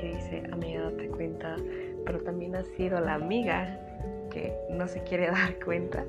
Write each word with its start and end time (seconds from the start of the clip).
que 0.00 0.14
dice, 0.14 0.42
amiga, 0.52 0.82
date 0.82 1.08
cuenta, 1.08 1.56
pero 2.04 2.20
también 2.20 2.54
has 2.56 2.66
sido 2.68 3.00
la 3.00 3.14
amiga 3.14 3.80
que 4.30 4.54
no 4.70 4.86
se 4.88 5.02
quiere 5.02 5.26
dar 5.30 5.58
cuenta? 5.64 6.04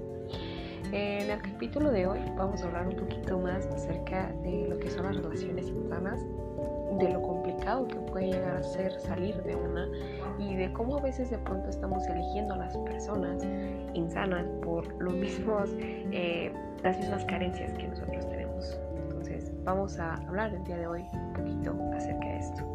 En 0.92 1.30
el 1.30 1.42
capítulo 1.42 1.92
de 1.92 2.08
hoy 2.08 2.20
vamos 2.36 2.64
a 2.64 2.66
hablar 2.66 2.88
un 2.88 2.96
poquito 2.96 3.38
más 3.38 3.68
acerca 3.68 4.32
de 4.44 4.68
lo 4.70 4.80
que 4.80 4.90
son 4.90 5.06
las 5.06 5.18
relaciones 5.18 5.68
insanas, 5.68 6.26
de 6.98 7.10
lo 7.14 7.22
complicado 7.22 7.88
que 7.88 7.96
puede 7.96 8.32
llegar 8.32 8.58
a 8.58 8.64
ser 8.64 9.00
salir 9.00 9.36
de 9.44 9.56
una 9.56 9.88
y 10.40 10.56
de 10.56 10.74
cómo 10.74 10.98
a 10.98 11.02
veces 11.02 11.30
de 11.30 11.38
pronto 11.38 11.70
estamos 11.70 12.08
eligiendo 12.08 12.56
a 12.56 12.58
las 12.58 12.78
personas 12.78 13.44
insanas 13.94 14.48
por 14.64 14.92
los 15.02 15.14
mismos, 15.16 15.70
eh, 15.80 16.52
las 16.82 16.98
mismas 16.98 17.24
carencias 17.26 17.72
que 17.74 17.88
nosotros 17.88 18.28
tenemos. 18.28 18.80
Entonces 19.04 19.52
vamos 19.64 20.00
a 20.00 20.16
hablar 20.16 20.54
el 20.54 20.64
día 20.64 20.78
de 20.78 20.88
hoy 20.88 21.06
un 21.14 21.34
poquito 21.34 21.76
acerca 21.94 22.26
de 22.26 22.40
esto. 22.40 22.69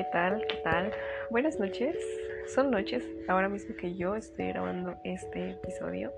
¿Qué 0.00 0.04
tal? 0.12 0.46
¿Qué 0.48 0.56
tal? 0.64 0.92
Buenas 1.30 1.60
noches. 1.60 1.94
Son 2.54 2.70
noches, 2.70 3.04
ahora 3.28 3.48
mismo 3.48 3.76
que 3.76 3.94
yo 3.94 4.16
estoy 4.16 4.48
grabando 4.48 4.94
este 5.04 5.50
episodio. 5.50 6.10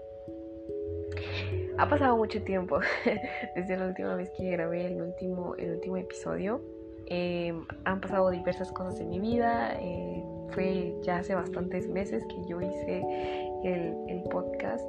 Ha 1.79 1.89
pasado 1.89 2.17
mucho 2.17 2.43
tiempo 2.43 2.79
desde 3.57 3.77
la 3.77 3.87
última 3.87 4.15
vez 4.15 4.31
que 4.37 4.51
grabé 4.51 4.87
el 4.87 5.03
último, 5.03 5.57
el 5.57 5.73
último 5.73 5.97
episodio. 5.97 6.63
Em, 7.07 7.67
han 7.85 8.01
pasado 8.01 8.31
diversas 8.31 8.71
cosas 8.71 9.01
en 9.01 9.11
mi 9.11 9.19
vida. 9.19 9.77
Eh, 9.81 10.23
fue 10.53 10.95
ya 11.03 11.19
hace 11.19 11.35
bastantes 11.35 11.89
meses 11.89 12.25
que 12.27 12.37
yo 12.49 12.61
hice 12.61 13.03
el, 13.65 13.95
el 14.09 14.23
podcast. 14.31 14.85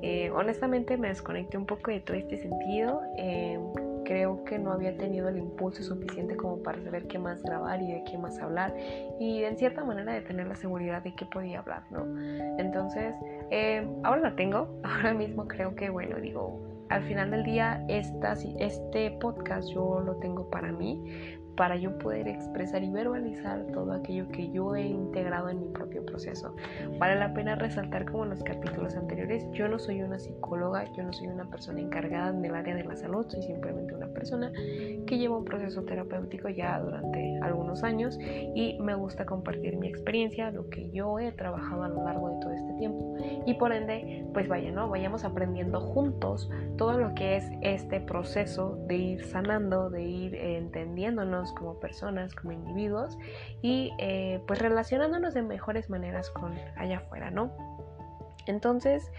Eh, 0.00 0.30
honestamente 0.30 0.96
me 0.96 1.08
desconecté 1.08 1.58
un 1.58 1.66
poco 1.66 1.90
de 1.90 2.00
todo 2.00 2.16
este 2.16 2.38
sentido. 2.38 3.02
Em, 3.16 3.60
creo 4.04 4.42
que 4.44 4.58
no 4.58 4.72
había 4.72 4.96
tenido 4.96 5.28
el 5.28 5.36
impulso 5.36 5.82
suficiente 5.82 6.34
como 6.34 6.62
para 6.62 6.80
saber 6.82 7.06
qué 7.08 7.18
más 7.18 7.42
grabar 7.42 7.82
y 7.82 7.92
de 7.92 8.04
qué 8.04 8.16
más 8.16 8.38
hablar 8.38 8.74
y 9.20 9.42
en 9.42 9.58
cierta 9.58 9.84
manera 9.84 10.14
de 10.14 10.22
tener 10.22 10.46
la 10.46 10.56
seguridad 10.56 11.02
de 11.02 11.14
qué 11.14 11.26
podía 11.26 11.58
hablar, 11.58 11.82
¿no? 11.90 12.06
Entonces, 12.58 13.14
eh, 13.50 13.86
ahora 14.04 14.22
la 14.22 14.34
tengo, 14.34 14.80
ahora 14.82 15.12
mismo 15.12 15.46
creo 15.46 15.74
que, 15.74 15.90
bueno, 15.90 16.16
digo, 16.20 16.58
al 16.88 17.02
final 17.02 17.30
del 17.30 17.44
día, 17.44 17.84
esta, 17.88 18.32
este 18.32 19.10
podcast 19.20 19.68
yo 19.68 20.00
lo 20.00 20.16
tengo 20.16 20.48
para 20.48 20.72
mí, 20.72 21.37
para 21.58 21.76
yo 21.76 21.98
poder 21.98 22.28
expresar 22.28 22.84
y 22.84 22.90
verbalizar 22.90 23.66
todo 23.72 23.92
aquello 23.92 24.28
que 24.28 24.48
yo 24.52 24.76
he 24.76 24.86
integrado 24.86 25.48
en 25.48 25.58
mi 25.58 25.68
propio 25.70 26.06
proceso. 26.06 26.54
Vale 26.98 27.16
la 27.16 27.34
pena 27.34 27.56
resaltar 27.56 28.08
como 28.08 28.22
en 28.22 28.30
los 28.30 28.44
capítulos 28.44 28.94
anteriores, 28.94 29.44
yo 29.52 29.66
no 29.68 29.80
soy 29.80 30.00
una 30.02 30.20
psicóloga, 30.20 30.84
yo 30.96 31.02
no 31.02 31.12
soy 31.12 31.26
una 31.26 31.50
persona 31.50 31.80
encargada 31.80 32.30
del 32.30 32.54
área 32.54 32.76
de 32.76 32.84
la 32.84 32.94
salud, 32.94 33.26
soy 33.28 33.42
simplemente 33.42 33.92
una 33.92 34.06
persona 34.06 34.52
que 34.52 35.18
lleva 35.18 35.36
un 35.36 35.44
proceso 35.44 35.82
terapéutico 35.82 36.48
ya 36.48 36.78
durante 36.78 37.40
algunos 37.42 37.82
años 37.82 38.16
y 38.20 38.78
me 38.80 38.94
gusta 38.94 39.26
compartir 39.26 39.76
mi 39.78 39.88
experiencia, 39.88 40.52
lo 40.52 40.70
que 40.70 40.88
yo 40.90 41.18
he 41.18 41.32
trabajado 41.32 41.82
a 41.82 41.88
lo 41.88 42.04
largo 42.04 42.30
de 42.30 42.40
todo 42.40 42.52
este 42.52 42.72
tiempo 42.74 43.16
y 43.46 43.54
por 43.54 43.72
ende, 43.72 44.24
pues 44.32 44.46
vaya, 44.46 44.70
¿no? 44.70 44.88
Vayamos 44.88 45.24
aprendiendo 45.24 45.80
juntos 45.80 46.48
todo 46.76 47.00
lo 47.00 47.16
que 47.16 47.36
es 47.36 47.50
este 47.62 48.00
proceso 48.00 48.78
de 48.86 48.96
ir 48.96 49.24
sanando, 49.24 49.90
de 49.90 50.04
ir 50.04 50.34
entendiéndonos 50.36 51.47
como 51.52 51.78
personas, 51.80 52.34
como 52.34 52.52
individuos 52.52 53.18
y 53.62 53.92
eh, 53.98 54.40
pues 54.46 54.58
relacionándonos 54.60 55.34
de 55.34 55.42
mejores 55.42 55.90
maneras 55.90 56.30
con 56.30 56.58
allá 56.76 56.98
afuera, 56.98 57.30
¿no? 57.30 57.52
Entonces, 58.46 59.10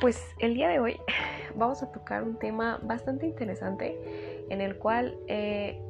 pues 0.00 0.22
el 0.38 0.54
día 0.54 0.68
de 0.68 0.78
hoy 0.78 1.00
vamos 1.56 1.82
a 1.82 1.90
tocar 1.92 2.22
un 2.22 2.38
tema 2.38 2.78
bastante 2.82 3.26
interesante 3.26 4.44
en 4.48 4.60
el 4.60 4.76
cual 4.76 5.16
eh, 5.26 5.82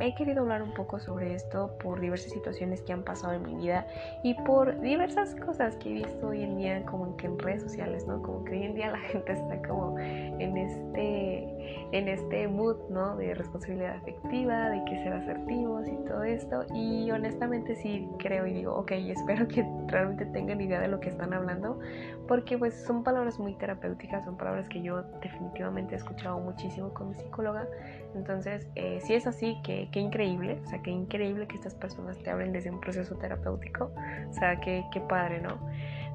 he 0.00 0.14
querido 0.14 0.42
hablar 0.42 0.62
un 0.62 0.74
poco 0.74 0.98
sobre 0.98 1.34
esto 1.34 1.76
por 1.82 2.00
diversas 2.00 2.32
situaciones 2.32 2.82
que 2.82 2.92
han 2.92 3.02
pasado 3.02 3.34
en 3.34 3.42
mi 3.42 3.54
vida 3.54 3.86
y 4.22 4.34
por 4.34 4.80
diversas 4.80 5.34
cosas 5.36 5.76
que 5.76 5.90
he 5.90 5.92
visto 5.92 6.28
hoy 6.28 6.42
en 6.42 6.56
día 6.56 6.84
como 6.84 7.16
que 7.16 7.26
en 7.26 7.38
redes 7.38 7.62
sociales, 7.62 8.06
¿no? 8.06 8.20
Como 8.22 8.44
que 8.44 8.52
hoy 8.52 8.64
en 8.64 8.74
día 8.74 8.90
la 8.90 8.98
gente 9.12 9.32
está 9.32 9.62
como 9.68 9.98
en 9.98 10.56
este, 10.56 11.96
en 11.96 12.08
este 12.08 12.48
mood, 12.48 12.76
¿no? 12.90 13.16
De 13.16 13.34
responsabilidad 13.34 13.96
afectiva, 13.96 14.70
de 14.70 14.84
que 14.84 15.02
ser 15.02 15.12
asertivos 15.12 15.86
y 15.86 15.96
todo 16.06 16.24
esto. 16.24 16.64
Y 16.74 17.10
honestamente 17.10 17.76
sí 17.76 18.08
creo 18.18 18.46
y 18.46 18.52
digo, 18.52 18.74
ok, 18.74 18.92
espero 18.92 19.46
que 19.48 19.64
realmente 19.86 20.26
tengan 20.26 20.60
idea 20.60 20.80
de 20.80 20.88
lo 20.88 21.00
que 21.00 21.10
están 21.10 21.32
hablando, 21.32 21.78
porque 22.26 22.58
pues 22.58 22.74
son 22.74 23.02
palabras 23.04 23.38
muy 23.38 23.54
terapéuticas, 23.54 24.24
son 24.24 24.36
palabras 24.36 24.68
que 24.68 24.82
yo 24.82 25.02
definitivamente 25.22 25.94
he 25.94 25.98
escuchado 25.98 26.38
muchísimo 26.40 26.92
con 26.94 27.10
mi 27.10 27.14
psicóloga. 27.14 27.66
Entonces, 28.14 28.66
eh, 28.74 29.00
si 29.02 29.14
es 29.14 29.26
así, 29.26 29.59
qué, 29.62 29.88
increíble, 29.94 30.60
o 30.64 30.68
sea, 30.68 30.82
qué 30.82 30.90
increíble 30.90 31.46
que 31.46 31.56
estas 31.56 31.74
personas 31.74 32.18
te 32.18 32.30
hablen 32.30 32.52
desde 32.52 32.70
un 32.70 32.80
proceso 32.80 33.16
terapéutico, 33.16 33.92
o 34.28 34.32
sea, 34.32 34.60
qué, 34.60 34.84
qué 34.92 35.00
padre, 35.00 35.40
¿no? 35.40 35.58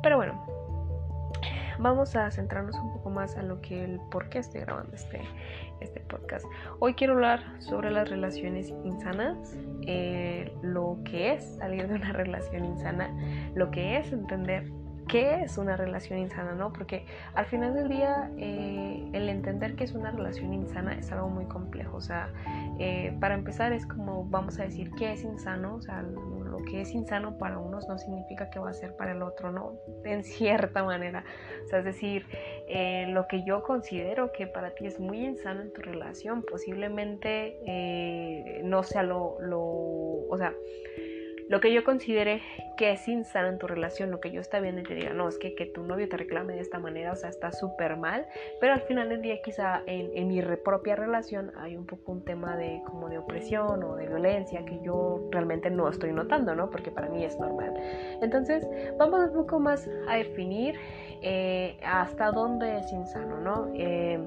Pero 0.02 0.18
bueno, 0.18 0.46
vamos 1.80 2.16
a 2.16 2.30
centrarnos 2.32 2.76
un 2.76 2.94
poco 2.94 3.10
más 3.10 3.36
a 3.38 3.44
lo 3.44 3.62
que 3.62 3.84
el 3.84 4.00
por 4.12 4.30
qué 4.30 4.40
estoy 4.40 4.62
grabando 4.62 4.96
este, 4.96 5.22
este 5.82 6.00
podcast. 6.02 6.46
Hoy 6.80 6.94
quiero 6.94 7.14
hablar 7.14 7.42
sobre 7.60 7.92
las 7.92 8.10
relaciones 8.10 8.70
insanas, 8.84 9.58
eh, 9.88 10.54
lo 10.62 10.98
que 11.06 11.34
es 11.34 11.58
salir 11.58 11.88
de 11.88 11.96
una 11.96 12.12
relación 12.14 12.66
insana, 12.66 13.10
lo 13.56 13.72
que 13.72 13.98
es 13.98 14.12
entender 14.12 14.70
qué 15.08 15.44
es 15.44 15.58
una 15.58 15.78
relación 15.78 16.20
insana, 16.20 16.54
¿no? 16.54 16.74
Porque 16.74 17.06
al 17.34 17.46
final 17.46 17.74
del 17.74 17.90
día 17.90 18.32
eh, 18.38 19.08
el 19.14 19.30
entender 19.30 19.76
que 19.76 19.84
es 19.84 19.94
una 19.94 20.12
relación 20.12 20.54
insana 20.54 20.94
es 20.94 21.12
algo 21.12 21.30
muy 21.30 21.46
complejo. 21.46 21.98
O 21.98 22.02
sea, 22.02 22.30
eh, 22.80 23.16
para 23.20 23.36
empezar 23.36 23.72
es 23.72 23.86
como 23.86 24.26
vamos 24.26 24.60
a 24.60 24.64
decir 24.64 24.92
qué 24.98 25.14
es 25.14 25.24
insano. 25.24 25.76
O 25.76 25.82
sea, 25.82 26.02
lo 26.02 26.58
que 26.70 26.82
es 26.82 26.92
insano 26.94 27.38
para 27.38 27.58
unos 27.60 27.88
no 27.88 27.98
significa 27.98 28.50
que 28.50 28.60
va 28.60 28.72
a 28.72 28.74
ser 28.74 28.96
para 28.96 29.12
el 29.12 29.22
otro, 29.22 29.52
¿no? 29.52 29.74
En 30.06 30.24
cierta 30.24 30.84
manera. 30.84 31.24
O 31.64 31.68
sea, 31.68 31.80
es 31.80 31.86
decir, 31.86 32.26
eh, 32.68 33.08
lo 33.10 33.28
que 33.28 33.44
yo 33.44 33.64
considero 33.64 34.32
que 34.32 34.48
para 34.48 34.72
ti 34.72 34.86
es 34.88 35.00
muy 35.00 35.20
insano 35.20 35.62
en 35.62 35.74
tu 35.74 35.82
relación, 35.82 36.44
posiblemente 36.44 37.60
no 38.64 38.84
sea 38.84 39.04
lo, 39.04 39.38
lo, 39.40 39.60
o 39.60 40.38
sea, 40.38 40.54
lo 41.50 41.60
que 41.60 41.72
yo 41.72 41.84
considere 41.84 42.42
que 42.78 42.92
es 42.92 43.08
insano 43.08 43.50
en 43.50 43.58
tu 43.58 43.68
relación, 43.68 44.12
lo 44.12 44.20
que 44.20 44.32
yo 44.32 44.42
está 44.42 44.60
viendo 44.60 44.82
y 44.82 44.84
te 44.84 44.96
diga, 44.96 45.14
no, 45.14 45.28
es 45.28 45.38
que, 45.38 45.56
que 45.56 45.66
tu 45.66 45.84
novio 45.84 46.10
te 46.10 46.18
reclame 46.18 46.54
de 46.54 46.62
esta 46.62 46.80
manera, 46.80 47.12
o 47.12 47.16
sea, 47.16 47.30
está 47.30 47.52
súper 47.52 47.98
mal, 47.98 48.26
pero 48.60 48.74
al 48.74 48.82
final 48.82 49.10
del 49.10 49.22
día 49.22 49.42
quizá 49.44 49.84
en, 49.86 50.28
mi 50.28 50.42
propia 50.64 50.96
relación 50.96 51.52
hay 51.58 51.76
un 51.76 51.86
poco 51.86 52.12
un 52.12 52.24
tema 52.24 52.58
de 52.58 52.82
como 52.86 53.10
de 53.10 53.18
opresión 53.18 53.84
o 53.84 53.96
de 53.96 54.08
violencia 54.08 54.66
que 54.66 54.80
yo 54.82 55.28
realmente 55.32 55.70
no 55.70 55.88
estoy 55.88 56.12
notando, 56.12 56.56
¿no? 56.56 56.70
Porque 56.70 56.92
para 56.92 57.10
mí 57.10 57.24
es 57.24 57.40
normal. 57.40 57.74
Entonces, 58.22 58.68
vamos 58.98 59.30
un 59.30 59.34
poco 59.34 59.60
más 59.60 59.88
a 60.08 60.16
definir 60.16 60.76
eh, 61.22 61.78
hasta 61.84 62.32
dónde 62.32 62.80
es 62.80 62.92
insano, 62.92 63.40
¿no? 63.40 63.72
Eh, 63.76 64.20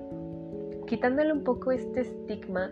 quitándole 0.88 1.32
un 1.32 1.44
poco 1.44 1.70
este 1.70 2.00
estigma 2.00 2.70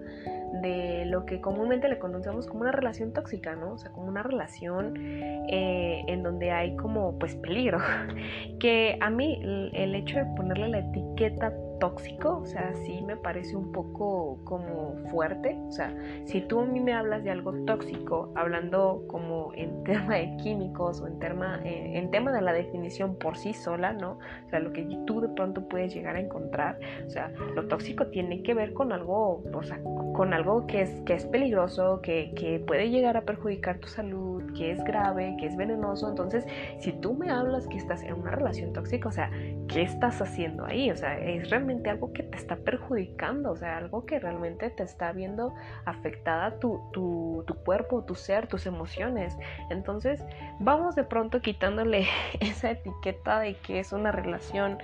de 0.62 1.04
lo 1.06 1.26
que 1.26 1.40
comúnmente 1.40 1.88
le 1.88 1.98
conocemos 1.98 2.46
como 2.46 2.62
una 2.62 2.72
relación 2.72 3.12
tóxica, 3.12 3.54
¿no? 3.54 3.72
O 3.72 3.78
sea, 3.78 3.92
como 3.92 4.06
una 4.06 4.22
relación 4.22 4.94
eh, 4.96 6.04
en 6.08 6.22
donde 6.22 6.50
hay 6.50 6.74
como 6.76 7.18
pues 7.18 7.34
peligro. 7.36 7.78
Que 8.58 8.96
a 9.00 9.10
mí 9.10 9.38
el 9.74 9.94
hecho 9.94 10.16
de 10.18 10.24
ponerle 10.36 10.68
la 10.68 10.78
etiqueta 10.78 11.52
tóxico, 11.78 12.38
o 12.38 12.46
sea, 12.46 12.74
sí 12.74 13.02
me 13.02 13.16
parece 13.16 13.56
un 13.56 13.72
poco 13.72 14.38
como 14.44 14.96
fuerte, 15.10 15.56
o 15.68 15.72
sea, 15.72 15.94
si 16.24 16.40
tú 16.42 16.60
a 16.60 16.66
mí 16.66 16.80
me 16.80 16.92
hablas 16.92 17.24
de 17.24 17.30
algo 17.30 17.52
tóxico, 17.64 18.32
hablando 18.34 19.04
como 19.06 19.52
en 19.54 19.82
tema 19.84 20.16
de 20.16 20.36
químicos 20.36 21.00
o 21.00 21.06
en 21.06 21.18
tema, 21.18 21.60
eh, 21.64 21.98
en 21.98 22.10
tema 22.10 22.32
de 22.32 22.42
la 22.42 22.52
definición 22.52 23.16
por 23.16 23.36
sí 23.36 23.52
sola, 23.52 23.92
¿no? 23.92 24.18
O 24.46 24.48
sea, 24.48 24.60
lo 24.60 24.72
que 24.72 24.86
tú 25.06 25.20
de 25.20 25.28
pronto 25.28 25.68
puedes 25.68 25.94
llegar 25.94 26.16
a 26.16 26.20
encontrar, 26.20 26.78
o 27.06 27.10
sea, 27.10 27.30
lo 27.54 27.66
tóxico 27.68 28.06
tiene 28.08 28.42
que 28.42 28.54
ver 28.54 28.72
con 28.72 28.92
algo, 28.92 29.42
o 29.52 29.62
sea, 29.62 29.80
con 30.14 30.32
algo 30.32 30.66
que 30.66 30.82
es, 30.82 31.00
que 31.02 31.14
es 31.14 31.26
peligroso, 31.26 32.00
que, 32.02 32.32
que 32.34 32.60
puede 32.60 32.90
llegar 32.90 33.16
a 33.16 33.22
perjudicar 33.22 33.78
tu 33.78 33.88
salud, 33.88 34.35
que 34.56 34.70
es 34.72 34.82
grave, 34.84 35.36
que 35.38 35.46
es 35.46 35.56
venenoso, 35.56 36.08
entonces, 36.08 36.46
si 36.78 36.92
tú 36.92 37.14
me 37.14 37.30
hablas 37.30 37.66
que 37.66 37.76
estás 37.76 38.02
en 38.02 38.14
una 38.14 38.30
relación 38.30 38.72
tóxica, 38.72 39.08
o 39.08 39.12
sea, 39.12 39.30
¿qué 39.68 39.82
estás 39.82 40.20
haciendo 40.20 40.64
ahí? 40.64 40.90
O 40.90 40.96
sea, 40.96 41.18
es 41.18 41.50
realmente 41.50 41.90
algo 41.90 42.12
que 42.12 42.22
te 42.22 42.36
está 42.36 42.56
perjudicando, 42.56 43.52
o 43.52 43.56
sea, 43.56 43.78
algo 43.78 44.06
que 44.06 44.18
realmente 44.18 44.70
te 44.70 44.82
está 44.82 45.12
viendo 45.12 45.54
afectada 45.84 46.58
tu, 46.58 46.80
tu, 46.92 47.44
tu 47.46 47.54
cuerpo, 47.54 48.04
tu 48.04 48.14
ser, 48.14 48.46
tus 48.46 48.66
emociones. 48.66 49.36
Entonces, 49.70 50.24
vamos 50.58 50.94
de 50.94 51.04
pronto 51.04 51.40
quitándole 51.40 52.06
esa 52.40 52.70
etiqueta 52.70 53.40
de 53.40 53.56
que 53.56 53.80
es 53.80 53.92
una 53.92 54.12
relación 54.12 54.78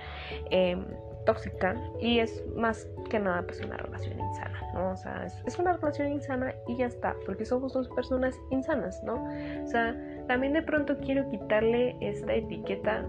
em, 0.49 0.85
tóxica 1.25 1.75
y 1.99 2.19
es 2.19 2.43
más 2.55 2.87
que 3.09 3.19
nada 3.19 3.41
pues 3.43 3.61
una 3.61 3.77
relación 3.77 4.19
insana, 4.19 4.59
¿no? 4.73 4.91
O 4.91 4.97
sea, 4.97 5.25
es, 5.45 5.59
una 5.59 5.73
relación 5.73 6.11
insana 6.11 6.53
y 6.67 6.77
ya 6.77 6.87
está, 6.87 7.15
porque 7.25 7.45
somos 7.45 7.73
dos 7.73 7.87
personas 7.89 8.39
insanas, 8.49 9.01
¿no? 9.03 9.23
O 9.63 9.67
sea, 9.67 9.95
también 10.27 10.53
de 10.53 10.61
pronto 10.61 10.97
quiero 10.99 11.29
quitarle 11.29 11.95
esta 12.01 12.33
etiqueta 12.33 13.05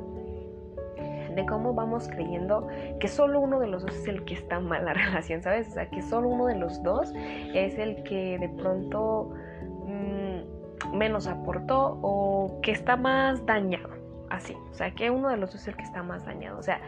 de 1.34 1.46
cómo 1.46 1.74
vamos 1.74 2.08
creyendo 2.08 2.68
que 3.00 3.08
solo 3.08 3.40
uno 3.40 3.58
de 3.58 3.66
los 3.66 3.84
dos 3.84 3.94
es 3.96 4.08
el 4.08 4.24
que 4.24 4.34
está 4.34 4.60
mal 4.60 4.84
la 4.84 4.94
relación, 4.94 5.42
¿sabes? 5.42 5.68
O 5.68 5.72
sea, 5.72 5.88
que 5.90 6.02
solo 6.02 6.28
uno 6.28 6.46
de 6.46 6.56
los 6.56 6.82
dos 6.82 7.12
es 7.54 7.78
el 7.78 8.02
que 8.04 8.38
de 8.38 8.48
pronto 8.48 9.32
mm, 9.86 10.96
menos 10.96 11.26
aportó 11.26 11.98
o 12.02 12.60
que 12.62 12.72
está 12.72 12.96
más 12.96 13.44
dañado, 13.46 13.90
así. 14.30 14.54
O 14.70 14.74
sea, 14.74 14.90
que 14.92 15.10
uno 15.10 15.28
de 15.28 15.36
los 15.36 15.52
dos 15.52 15.62
es 15.62 15.68
el 15.68 15.76
que 15.76 15.84
está 15.84 16.02
más 16.02 16.24
dañado. 16.24 16.58
O 16.58 16.62
sea, 16.62 16.80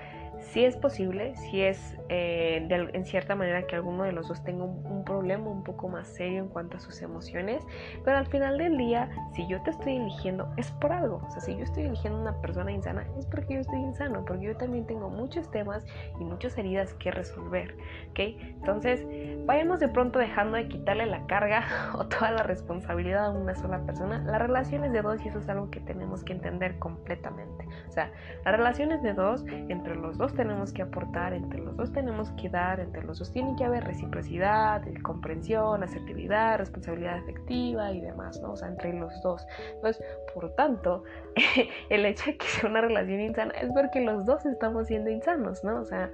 si 0.53 0.65
es 0.65 0.77
posible, 0.77 1.35
si 1.37 1.63
es 1.63 1.97
eh, 2.09 2.67
en 2.71 3.05
cierta 3.05 3.35
manera 3.35 3.67
que 3.67 3.77
alguno 3.77 4.05
de 4.05 4.13
los 4.13 4.29
dos 4.29 4.43
tenga 4.45 4.65
un, 4.65 5.05
problema 5.05 5.49
un 5.49 5.63
poco 5.63 5.89
más 5.89 6.09
serio 6.09 6.41
en 6.41 6.49
cuanto 6.49 6.77
a 6.77 6.81
sus 6.81 7.01
emociones, 7.03 7.63
pero 8.05 8.17
al 8.17 8.27
final 8.27 8.59
del 8.59 8.77
día, 8.77 9.09
si 9.35 9.47
yo 9.47 9.63
te 9.63 9.71
estoy 9.71 9.97
eligiendo, 9.97 10.49
es 10.57 10.71
por 10.73 10.93
algo. 10.93 11.23
O 11.27 11.31
sea, 11.31 11.41
si 11.41 11.57
yo 11.57 11.63
estoy 11.63 11.85
eligiendo 11.85 12.21
una 12.21 12.41
persona 12.41 12.73
insana, 12.73 13.07
es 13.19 13.27
porque 13.27 13.55
yo 13.55 13.61
estoy 13.61 13.79
insano, 13.79 14.25
porque 14.25 14.47
yo 14.47 14.57
también 14.57 14.87
tengo 14.87 15.09
muchos 15.09 15.51
temas 15.51 15.87
y 16.19 16.25
muchas 16.25 16.59
heridas 16.59 16.95
que 16.95 17.11
resolver. 17.11 17.77
Entonces, 18.17 19.07
vayamos 19.45 19.81
de 19.81 19.89
pronto 19.89 20.19
dejando 20.19 20.57
de 20.57 20.69
quitarle 20.69 21.07
la 21.07 21.27
carga 21.27 21.65
o 21.95 22.07
toda 22.07 22.31
la 22.31 22.43
responsabilidad 22.43 23.27
a 23.27 23.31
una 23.31 23.55
sola 23.55 23.85
persona. 23.85 24.19
Las 24.25 24.41
relaciones 24.41 24.93
de 24.93 25.03
dos, 25.03 25.25
y 25.25 25.29
eso 25.29 25.39
es 25.39 25.49
algo 25.49 25.71
que 25.71 25.81
tenemos 25.81 26.25
que 26.25 26.33
entender 26.33 26.79
completamente. 26.79 27.67
O 27.89 27.93
sea, 27.93 28.11
las 28.45 28.57
relaciones 28.57 29.03
de 29.03 29.13
dos, 29.13 29.45
entre 29.69 29.97
los 29.97 30.19
dos, 30.19 30.35
tenemos 30.37 30.73
que 30.73 30.83
aportar, 30.83 31.33
entre 31.33 31.61
los 31.61 31.77
dos 31.77 31.93
tenemos 31.93 32.31
que 32.33 32.49
dar, 32.49 32.81
entre 32.81 33.03
los 33.03 33.19
dos 33.19 33.33
tiene 33.33 33.55
que 33.57 33.65
haber 33.65 33.85
reciprocidad, 33.85 34.83
comprensión, 35.03 35.83
asertividad, 35.83 36.59
responsabilidad 36.59 37.19
efectiva 37.19 37.93
y 37.93 38.01
demás, 38.01 38.41
¿no? 38.41 38.53
O 38.53 38.57
sea, 38.57 38.69
entre 38.69 38.93
los 38.93 39.13
dos. 39.23 39.47
Entonces, 39.75 40.05
por 40.35 40.55
tanto, 40.55 41.05
el 41.89 42.07
hecho 42.07 42.27
de 42.27 42.37
que 42.37 42.47
sea 42.47 42.71
una 42.71 42.81
relación 42.81 43.21
insana 43.21 43.55
es 43.55 43.71
porque 43.73 44.01
los 44.01 44.25
dos 44.27 44.45
estamos 44.47 44.87
siendo 44.87 45.11
insanos, 45.11 45.65
¿no? 45.65 45.81
O 45.81 45.85
sea, 45.85 46.11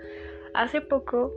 hace 0.55 0.81
poco 0.81 1.33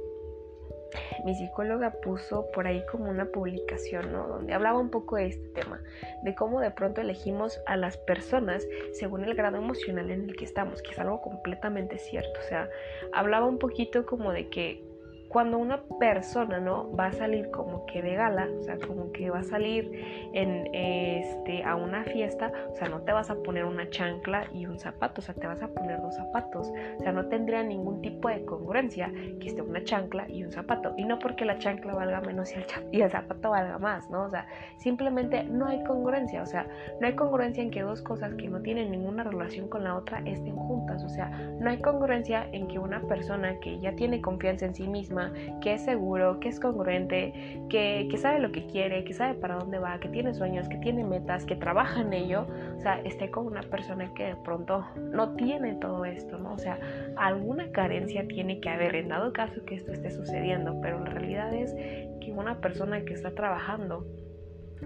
mi 1.24 1.36
psicóloga 1.36 1.92
puso 1.92 2.48
por 2.52 2.68
ahí 2.68 2.84
como 2.92 3.10
una 3.10 3.26
publicación, 3.26 4.12
¿no? 4.12 4.28
Donde 4.28 4.54
hablaba 4.54 4.80
un 4.80 4.90
poco 4.90 5.16
de 5.16 5.28
este 5.28 5.48
tema, 5.50 5.82
de 6.24 6.36
cómo 6.36 6.60
de 6.60 6.72
pronto 6.72 7.02
elegimos 7.02 7.60
a 7.66 7.78
las 7.78 7.98
personas 7.98 8.66
según 8.94 9.24
el 9.24 9.36
grado 9.36 9.58
emocional 9.58 10.12
en 10.12 10.30
el 10.30 10.36
que 10.36 10.46
estamos, 10.46 10.82
que 10.82 10.92
es 10.92 11.00
algo 11.00 11.22
completamente 11.22 11.98
cierto. 11.98 12.40
O 12.40 12.48
sea, 12.48 12.70
hablaba 13.14 13.46
un 13.46 13.58
poquito 13.58 14.06
como 14.06 14.32
de 14.32 14.50
que 14.50 14.95
cuando 15.30 15.57
una 15.57 15.81
persona 16.00 16.60
no 16.60 16.94
va 16.95 17.07
a 17.07 17.12
salir 17.12 17.50
como 17.51 17.86
que 17.86 18.01
de 18.01 18.16
gala, 18.16 18.48
o 18.60 18.63
sea, 18.63 18.77
como 18.77 19.12
que 19.12 19.30
va 19.30 19.39
a 19.39 19.44
salir 19.44 19.92
en 20.33 20.69
este 20.74 21.63
a 21.63 21.75
una 21.75 22.04
fiesta, 22.04 22.51
o 22.72 22.75
sea, 22.75 22.89
no 22.89 23.01
te 23.01 23.12
vas 23.12 23.30
a 23.30 23.36
poner 23.36 23.66
una 23.66 23.89
chancla 23.89 24.45
y 24.54 24.66
un 24.66 24.80
zapato, 24.80 25.22
o 25.22 25.24
sea, 25.24 25.36
te 25.36 25.48
vas 25.48 25.62
a 25.62 25.68
poner 25.68 26.01
dos 26.01 26.16
zapatos, 26.16 26.72
o 26.98 27.01
sea, 27.01 27.12
no 27.12 27.25
tendría 27.27 27.63
ningún 27.63 28.01
tipo 28.01 28.30
de 28.30 28.45
congruencia 28.45 29.12
que 29.39 29.48
esté 29.48 29.62
una 29.62 29.83
chancla 29.83 30.30
y 30.30 30.44
un 30.44 30.51
zapato, 30.51 30.94
y 30.98 31.06
no 31.06 31.19
porque 31.19 31.45
la 31.45 31.57
chancla 31.57 31.94
valga 31.94 32.22
menos 32.22 32.51
y 32.51 32.56
el, 32.56 32.66
y 32.92 33.01
el 33.01 33.10
zapato 33.10 33.50
valga 33.50 33.77
más, 33.77 34.10
¿no? 34.10 34.24
O 34.24 34.30
sea, 34.30 34.48
simplemente 34.77 35.44
no 35.44 35.68
hay 35.68 35.83
congruencia, 35.83 36.42
o 36.44 36.45
sea, 36.45 36.68
no 37.00 37.07
hay 37.07 37.16
congruencia 37.16 37.63
en 37.63 37.72
que 37.72 37.81
dos 37.81 38.01
cosas 38.01 38.33
que 38.36 38.48
no 38.48 38.62
tienen 38.62 38.92
ninguna 38.92 39.24
relación 39.24 39.68
con 39.68 39.83
la 39.83 39.95
otra 39.95 40.22
estén 40.25 40.56
juntas, 40.56 41.04
o 41.04 41.10
sea, 41.10 41.30
no 41.60 41.69
hay 41.69 41.81
congruencia 41.81 42.48
en 42.51 42.68
que 42.68 42.80
una 42.80 43.01
persona 43.01 43.60
que 43.60 43.80
ya 43.80 43.95
tiene 43.95 44.22
confianza 44.22 44.66
en 44.66 44.75
sí 44.75 44.88
misma 44.88 45.15
que 45.62 45.74
es 45.74 45.84
seguro, 45.84 46.40
que 46.40 46.50
es 46.50 46.60
congruente, 46.60 47.34
que, 47.70 48.10
sabe 48.18 48.40
lo 48.40 48.52
que 48.52 48.66
quiere, 48.66 49.04
que 49.04 49.14
sabe 49.14 49.36
para 49.36 49.56
dónde 49.56 49.80
va, 49.80 50.00
que 50.00 50.10
tiene 50.10 50.34
sueños, 50.34 50.68
que 50.70 50.78
tiene 50.78 51.04
metas, 51.04 51.46
que 51.46 51.56
trabaja 51.56 52.02
en 52.02 52.14
ello, 52.14 52.48
o 52.78 52.80
sea, 52.80 53.00
esté 53.02 53.30
con 53.30 53.48
una 53.48 53.62
persona 53.62 54.14
que 54.14 54.26
de 54.26 54.36
pronto 54.38 54.86
no 55.12 55.36
tiene 55.36 55.76
todo 55.76 56.06
esto, 56.06 56.38
¿no? 56.38 56.54
O 56.54 56.58
sea, 56.58 56.80
alguna 57.18 57.72
carencia 57.72 58.28
tiene 58.28 58.60
que 58.60 58.70
haber 58.70 58.96
en 58.96 59.10
dado 59.10 59.34
caso 59.34 59.64
que 59.66 59.76
esto 59.76 59.92
esté 59.92 60.12
sucediendo, 60.12 60.80
pero 60.82 61.00
la 61.00 61.12
realidad 61.12 61.54
es 61.54 61.74
que 62.22 62.32
una 62.32 62.60
persona 62.60 63.04
que 63.04 63.14
está 63.14 63.32
trabajando 63.32 64.06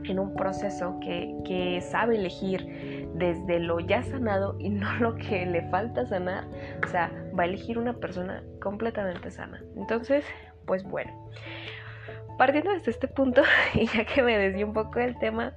en 0.04 0.20
un 0.20 0.36
proceso 0.36 0.98
que, 1.02 1.36
que, 1.46 1.82
sabe 1.82 2.16
elegir 2.16 3.10
desde 3.16 3.60
lo 3.60 3.80
ya 3.80 4.04
sanado 4.04 4.56
y 4.60 4.70
no 4.70 4.94
lo 5.00 5.16
que 5.16 5.46
le 5.46 5.64
falta 5.70 6.06
sanar, 6.06 6.46
o 6.84 6.88
sea, 6.88 7.12
va 7.39 7.44
a 7.44 7.47
elegir 7.47 7.77
una 7.77 7.94
persona 7.94 8.44
completamente 8.62 9.31
sana. 9.31 9.63
Entonces, 9.77 10.25
pues 10.65 10.83
bueno, 10.83 11.31
partiendo 12.38 12.71
desde 12.71 12.91
este 12.91 13.07
punto, 13.07 13.41
y 13.74 13.88
ya 13.88 14.03
que 14.03 14.21
me 14.21 14.38
desvié 14.38 14.65
un 14.65 14.74
poco 14.74 15.00
del 15.00 15.18
tema, 15.19 15.53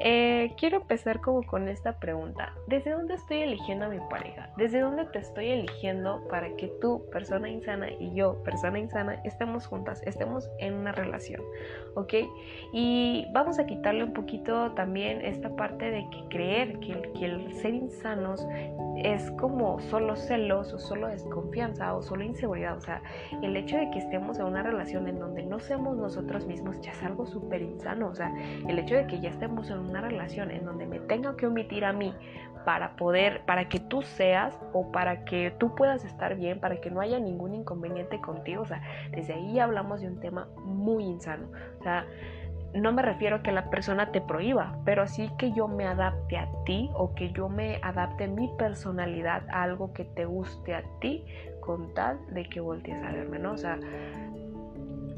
eh, 0.00 0.54
quiero 0.58 0.78
empezar 0.78 1.20
como 1.20 1.42
con 1.42 1.68
esta 1.68 1.98
pregunta. 1.98 2.54
¿Desde 2.66 2.90
dónde 2.90 3.14
estoy 3.14 3.42
eligiendo 3.42 3.86
a 3.86 3.88
mi 3.88 3.98
pareja? 4.08 4.50
¿Desde 4.56 4.80
dónde 4.80 5.04
te 5.06 5.18
estoy 5.18 5.50
eligiendo 5.50 6.26
para 6.28 6.54
que 6.56 6.68
tú, 6.80 7.04
persona 7.10 7.48
insana, 7.48 7.90
y 7.90 8.14
yo, 8.14 8.42
persona 8.42 8.78
insana, 8.78 9.20
estemos 9.24 9.66
juntas, 9.66 10.02
estemos 10.06 10.48
en 10.58 10.74
una 10.74 10.92
relación? 10.92 11.42
¿Ok? 11.94 12.14
Y 12.72 13.26
vamos 13.32 13.58
a 13.58 13.66
quitarle 13.66 14.04
un 14.04 14.12
poquito 14.12 14.72
también 14.72 15.20
esta 15.24 15.54
parte 15.56 15.90
de 15.90 16.06
que 16.10 16.28
creer 16.28 16.78
que 16.80 16.90
que 17.12 17.24
el 17.24 17.52
ser 17.54 17.74
insanos 17.74 18.46
es 18.96 19.30
como 19.32 19.80
solo 19.80 20.16
celos 20.16 20.72
o 20.72 20.78
solo 20.78 21.08
desconfianza 21.08 21.94
o 21.94 22.02
solo 22.02 22.24
inseguridad. 22.24 22.76
O 22.76 22.80
sea, 22.80 23.02
el 23.42 23.56
hecho 23.56 23.76
de 23.76 23.90
que 23.90 23.98
estemos 23.98 24.38
en 24.38 24.46
una 24.46 24.62
relación 24.62 25.08
en 25.08 25.18
donde 25.18 25.42
no 25.44 25.58
seamos 25.58 25.96
nosotros 25.96 26.46
mismos 26.46 26.80
ya 26.80 26.92
es 26.92 27.02
algo 27.02 27.26
súper 27.26 27.62
insano. 27.62 28.08
O 28.08 28.14
sea, 28.14 28.32
el 28.68 28.78
hecho 28.78 28.96
de 28.96 29.06
que 29.06 29.20
ya 29.20 29.30
estemos 29.30 29.70
en 29.70 29.78
una 29.90 30.00
relación 30.00 30.50
en 30.50 30.64
donde 30.64 30.86
me 30.86 31.00
tenga 31.00 31.36
que 31.36 31.46
omitir 31.46 31.84
a 31.84 31.92
mí 31.92 32.14
para 32.64 32.96
poder, 32.96 33.42
para 33.46 33.68
que 33.68 33.80
tú 33.80 34.02
seas 34.02 34.58
o 34.72 34.90
para 34.92 35.24
que 35.24 35.52
tú 35.58 35.74
puedas 35.74 36.04
estar 36.04 36.36
bien, 36.36 36.60
para 36.60 36.80
que 36.80 36.90
no 36.90 37.00
haya 37.00 37.18
ningún 37.18 37.54
inconveniente 37.54 38.20
contigo. 38.20 38.62
O 38.62 38.66
sea, 38.66 38.82
desde 39.10 39.34
ahí 39.34 39.58
hablamos 39.58 40.00
de 40.00 40.08
un 40.08 40.20
tema 40.20 40.48
muy 40.64 41.04
insano. 41.04 41.48
O 41.78 41.82
sea, 41.82 42.06
no 42.74 42.92
me 42.92 43.02
refiero 43.02 43.36
a 43.36 43.42
que 43.42 43.52
la 43.52 43.68
persona 43.70 44.12
te 44.12 44.20
prohíba, 44.20 44.76
pero 44.84 45.06
sí 45.06 45.30
que 45.38 45.52
yo 45.52 45.66
me 45.66 45.86
adapte 45.86 46.36
a 46.36 46.48
ti 46.64 46.90
o 46.94 47.14
que 47.14 47.32
yo 47.32 47.48
me 47.48 47.80
adapte 47.82 48.28
mi 48.28 48.48
personalidad 48.58 49.42
a 49.50 49.62
algo 49.64 49.92
que 49.92 50.04
te 50.04 50.24
guste 50.24 50.74
a 50.74 50.84
ti 51.00 51.24
con 51.60 51.92
tal 51.94 52.18
de 52.32 52.44
que 52.44 52.60
voltees 52.60 53.02
a 53.02 53.12
verme, 53.12 53.38
¿no? 53.38 53.52
O 53.52 53.58
sea, 53.58 53.78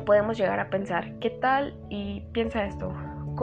podemos 0.06 0.38
llegar 0.38 0.60
a 0.60 0.70
pensar, 0.70 1.18
¿qué 1.18 1.30
tal? 1.30 1.74
Y 1.90 2.22
piensa 2.32 2.64
esto, 2.64 2.92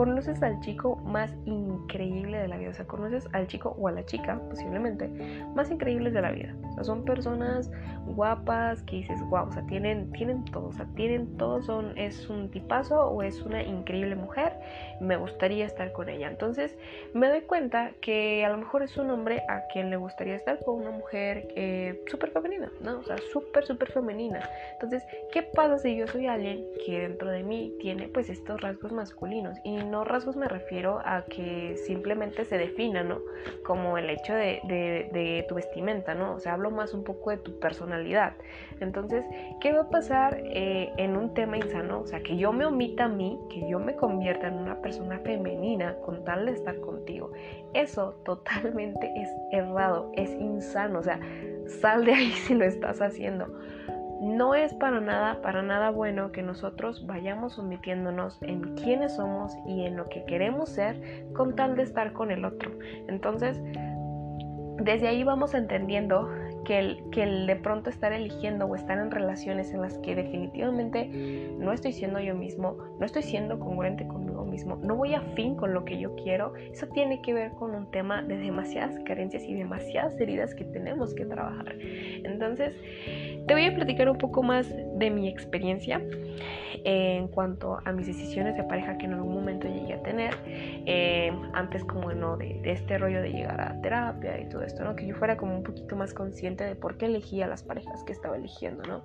conoces 0.00 0.42
al 0.42 0.58
chico 0.60 0.96
más 1.04 1.30
increíble 1.44 2.38
de 2.38 2.48
la 2.48 2.56
vida, 2.56 2.70
o 2.70 2.72
sea, 2.72 2.86
conoces 2.86 3.28
al 3.34 3.46
chico 3.48 3.76
o 3.78 3.86
a 3.86 3.92
la 3.92 4.02
chica, 4.06 4.40
posiblemente, 4.48 5.08
más 5.54 5.70
increíbles 5.70 6.14
de 6.14 6.22
la 6.22 6.30
vida. 6.30 6.56
O 6.70 6.72
sea, 6.72 6.84
son 6.84 7.04
personas 7.04 7.70
guapas 8.06 8.82
que 8.84 8.96
dices, 8.96 9.20
wow, 9.28 9.48
o 9.48 9.52
sea, 9.52 9.62
tienen, 9.66 10.10
tienen 10.12 10.42
todo, 10.46 10.68
o 10.68 10.72
sea, 10.72 10.86
tienen 10.96 11.36
todo, 11.36 11.60
son, 11.62 11.98
es 11.98 12.30
un 12.30 12.50
tipazo 12.50 12.98
o 12.98 13.22
es 13.22 13.42
una 13.42 13.62
increíble 13.62 14.16
mujer, 14.16 14.54
me 15.02 15.18
gustaría 15.18 15.66
estar 15.66 15.92
con 15.92 16.08
ella. 16.08 16.28
Entonces, 16.30 16.78
me 17.12 17.28
doy 17.28 17.42
cuenta 17.42 17.90
que 18.00 18.42
a 18.42 18.48
lo 18.48 18.56
mejor 18.56 18.82
es 18.82 18.96
un 18.96 19.10
hombre 19.10 19.42
a 19.50 19.66
quien 19.70 19.90
le 19.90 19.98
gustaría 19.98 20.34
estar 20.34 20.64
con 20.64 20.76
una 20.76 20.92
mujer 20.92 21.48
eh, 21.56 22.02
súper 22.06 22.30
femenina, 22.30 22.72
¿no? 22.80 23.00
O 23.00 23.04
sea, 23.04 23.18
súper, 23.34 23.66
súper 23.66 23.92
femenina. 23.92 24.48
Entonces, 24.72 25.04
¿qué 25.30 25.42
pasa 25.42 25.76
si 25.76 25.94
yo 25.94 26.06
soy 26.06 26.26
alguien 26.26 26.64
que 26.86 27.00
dentro 27.00 27.30
de 27.30 27.42
mí 27.42 27.74
tiene 27.80 28.08
pues 28.08 28.30
estos 28.30 28.62
rasgos 28.62 28.92
masculinos? 28.92 29.58
No 29.90 30.04
rasgos 30.04 30.36
me 30.36 30.48
refiero 30.48 31.00
a 31.04 31.24
que 31.24 31.76
simplemente 31.76 32.44
se 32.44 32.56
defina, 32.56 33.02
¿no? 33.02 33.18
Como 33.64 33.98
el 33.98 34.08
hecho 34.08 34.32
de, 34.34 35.44
tu 35.48 35.54
vestimenta, 35.54 36.14
¿no? 36.14 36.34
O 36.34 36.38
sea, 36.38 36.54
hablo 36.54 36.70
más 36.70 36.94
un 36.94 37.04
poco 37.04 37.30
de 37.30 37.38
tu 37.38 37.58
personalidad. 37.58 38.34
Entonces, 38.80 39.24
¿qué 39.60 39.72
va 39.72 39.82
a 39.82 39.88
pasar 39.88 40.40
eh, 40.44 40.92
en 40.96 41.16
un 41.16 41.34
tema 41.34 41.56
insano? 41.56 42.00
O 42.00 42.06
sea, 42.06 42.22
que 42.22 42.36
yo 42.36 42.52
me 42.52 42.64
omita 42.64 43.04
a 43.04 43.08
mí, 43.08 43.38
que 43.50 43.68
yo 43.68 43.78
me 43.78 43.96
convierta 43.96 44.48
en 44.48 44.54
una 44.54 44.80
persona 44.80 45.18
femenina 45.18 45.96
con 46.04 46.24
tal 46.24 46.46
de 46.46 46.52
estar 46.52 46.78
contigo. 46.80 47.32
Eso 47.74 48.14
totalmente 48.24 49.12
es 49.16 49.28
errado, 49.50 50.12
es 50.14 50.30
insano. 50.30 51.00
O 51.00 51.02
sea, 51.02 51.20
sal 51.80 52.04
de 52.04 52.12
ahí 52.12 52.30
si 52.46 52.54
lo 52.54 52.64
estás 52.64 53.00
haciendo 53.00 53.48
no 54.20 54.54
es 54.54 54.74
para 54.74 55.00
nada, 55.00 55.40
para 55.40 55.62
nada 55.62 55.90
bueno 55.90 56.30
que 56.30 56.42
nosotros 56.42 57.06
vayamos 57.06 57.58
omitiéndonos 57.58 58.38
en 58.42 58.74
quiénes 58.74 59.16
somos 59.16 59.56
y 59.66 59.86
en 59.86 59.96
lo 59.96 60.08
que 60.08 60.24
queremos 60.24 60.68
ser 60.68 61.24
con 61.32 61.56
tal 61.56 61.76
de 61.76 61.84
estar 61.84 62.12
con 62.12 62.30
el 62.30 62.44
otro. 62.44 62.70
Entonces, 63.08 63.60
desde 64.82 65.08
ahí 65.08 65.24
vamos 65.24 65.54
entendiendo 65.54 66.28
que 66.64 66.78
el, 66.78 67.02
que 67.10 67.22
el 67.22 67.46
de 67.46 67.56
pronto 67.56 67.90
estar 67.90 68.12
eligiendo 68.12 68.66
o 68.66 68.74
estar 68.74 68.98
en 68.98 69.10
relaciones 69.10 69.72
en 69.72 69.80
las 69.82 69.96
que 69.98 70.14
definitivamente 70.14 71.08
no 71.58 71.72
estoy 71.72 71.92
siendo 71.92 72.20
yo 72.20 72.34
mismo, 72.34 72.76
no 72.98 73.06
estoy 73.06 73.22
siendo 73.22 73.58
congruente 73.58 74.06
conmigo 74.06 74.29
no 74.64 74.96
voy 74.96 75.14
a 75.14 75.20
fin 75.34 75.54
con 75.54 75.74
lo 75.74 75.84
que 75.84 75.98
yo 75.98 76.14
quiero, 76.16 76.54
eso 76.56 76.86
tiene 76.88 77.22
que 77.22 77.32
ver 77.32 77.52
con 77.52 77.74
un 77.74 77.90
tema 77.90 78.22
de 78.22 78.36
demasiadas 78.36 78.98
carencias 79.04 79.42
y 79.44 79.54
demasiadas 79.54 80.18
heridas 80.20 80.54
que 80.54 80.64
tenemos 80.64 81.14
que 81.14 81.24
trabajar. 81.24 81.74
Entonces, 81.80 82.74
te 83.46 83.54
voy 83.54 83.64
a 83.64 83.74
platicar 83.74 84.08
un 84.08 84.18
poco 84.18 84.42
más 84.42 84.68
de 84.96 85.10
mi 85.10 85.28
experiencia 85.28 86.00
en 86.84 87.28
cuanto 87.28 87.78
a 87.84 87.92
mis 87.92 88.06
decisiones 88.06 88.56
de 88.56 88.64
pareja 88.64 88.96
que 88.96 89.06
en 89.06 89.14
algún 89.14 89.34
momento 89.34 89.68
llegué 89.68 89.94
a 89.94 90.02
tener, 90.02 90.34
eh, 90.46 91.32
antes 91.52 91.84
como 91.84 92.12
no 92.12 92.36
de, 92.36 92.60
este 92.64 92.98
rollo 92.98 93.22
de 93.22 93.30
llegar 93.30 93.60
a 93.60 93.80
terapia 93.80 94.40
y 94.40 94.48
todo 94.48 94.62
esto, 94.62 94.84
¿no? 94.84 94.96
Que 94.96 95.06
yo 95.06 95.14
fuera 95.14 95.36
como 95.36 95.56
un 95.56 95.62
poquito 95.62 95.96
más 95.96 96.14
consciente 96.14 96.64
de 96.64 96.76
por 96.76 96.96
qué 96.96 97.06
elegía 97.06 97.46
las 97.46 97.62
parejas 97.62 98.04
que 98.04 98.12
estaba 98.12 98.36
eligiendo, 98.36 98.82
¿no? 98.84 99.02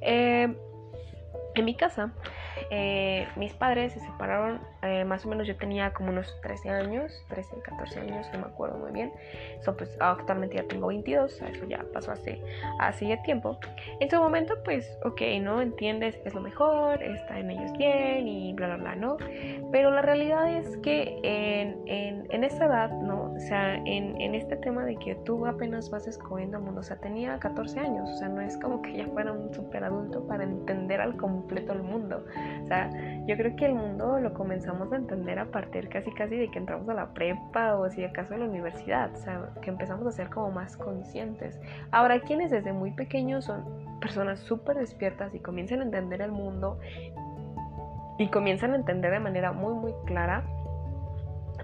Eh, 0.00 0.54
en 1.58 1.64
mi 1.64 1.74
casa, 1.74 2.12
eh, 2.70 3.26
mis 3.36 3.52
padres 3.54 3.92
se 3.92 4.00
separaron, 4.00 4.60
eh, 4.82 5.04
más 5.04 5.24
o 5.24 5.28
menos 5.28 5.46
yo 5.46 5.56
tenía 5.56 5.92
como 5.92 6.10
unos 6.10 6.38
13 6.42 6.70
años, 6.70 7.24
13, 7.28 7.60
14 7.62 8.00
años, 8.00 8.26
no 8.32 8.40
me 8.40 8.46
acuerdo 8.46 8.78
muy 8.78 8.92
bien. 8.92 9.12
So, 9.60 9.76
pues 9.76 9.96
actualmente 10.00 10.56
ya 10.56 10.64
tengo 10.64 10.88
22, 10.88 11.42
eso 11.42 11.66
ya 11.66 11.84
pasó 11.92 12.12
hace, 12.12 12.40
hace 12.78 13.16
tiempo. 13.24 13.58
En 14.00 14.10
su 14.10 14.16
momento, 14.16 14.54
pues, 14.64 14.98
ok, 15.04 15.20
¿no? 15.40 15.60
Entiendes, 15.60 16.18
es 16.24 16.34
lo 16.34 16.40
mejor, 16.40 17.02
está 17.02 17.38
en 17.38 17.50
ellos 17.50 17.72
bien 17.76 18.28
y 18.28 18.52
bla, 18.52 18.68
bla, 18.68 18.76
bla, 18.76 18.94
¿no? 18.96 19.16
Pero 19.72 19.90
la 19.90 20.02
realidad 20.02 20.50
es 20.50 20.76
que 20.78 21.18
en, 21.22 21.80
en, 21.86 22.26
en 22.30 22.44
esta 22.44 22.66
edad, 22.66 22.90
¿no? 22.90 23.32
O 23.32 23.40
sea, 23.40 23.76
en, 23.76 24.20
en, 24.20 24.34
este 24.34 24.56
tema 24.56 24.84
de 24.84 24.96
que 24.96 25.14
tú 25.24 25.46
apenas 25.46 25.90
vas 25.90 26.04
descubriendo 26.04 26.58
el 26.58 26.64
mundo, 26.64 26.80
o 26.80 26.84
sea, 26.84 26.96
tenía 26.96 27.38
14 27.38 27.80
años, 27.80 28.10
o 28.10 28.16
sea, 28.16 28.28
no 28.28 28.40
es 28.40 28.56
como 28.58 28.82
que 28.82 28.96
ya 28.96 29.06
fuera 29.06 29.32
un 29.32 29.52
super 29.52 29.84
adulto 29.84 30.26
para 30.26 30.44
entender 30.44 31.00
al 31.00 31.16
completo 31.16 31.47
el 31.56 31.82
mundo. 31.82 32.24
O 32.64 32.66
sea, 32.66 32.90
yo 33.26 33.36
creo 33.36 33.56
que 33.56 33.66
el 33.66 33.74
mundo 33.74 34.18
lo 34.20 34.34
comenzamos 34.34 34.92
a 34.92 34.96
entender 34.96 35.38
a 35.38 35.46
partir 35.46 35.88
casi 35.88 36.10
casi 36.12 36.36
de 36.36 36.50
que 36.50 36.58
entramos 36.58 36.88
a 36.88 36.94
la 36.94 37.14
prepa 37.14 37.76
o 37.76 37.88
si 37.90 38.04
acaso 38.04 38.34
a 38.34 38.38
la 38.38 38.44
universidad, 38.44 39.12
o 39.12 39.16
sea, 39.16 39.50
que 39.62 39.70
empezamos 39.70 40.06
a 40.06 40.12
ser 40.12 40.28
como 40.30 40.50
más 40.50 40.76
conscientes. 40.76 41.58
Ahora, 41.90 42.20
quienes 42.20 42.50
desde 42.50 42.72
muy 42.72 42.92
pequeños 42.92 43.46
son 43.46 43.64
personas 44.00 44.40
súper 44.40 44.76
despiertas 44.76 45.34
y 45.34 45.40
comienzan 45.40 45.80
a 45.80 45.84
entender 45.84 46.22
el 46.22 46.32
mundo 46.32 46.78
y 48.18 48.28
comienzan 48.28 48.72
a 48.72 48.76
entender 48.76 49.12
de 49.12 49.20
manera 49.20 49.52
muy 49.52 49.74
muy 49.74 49.92
clara 50.06 50.44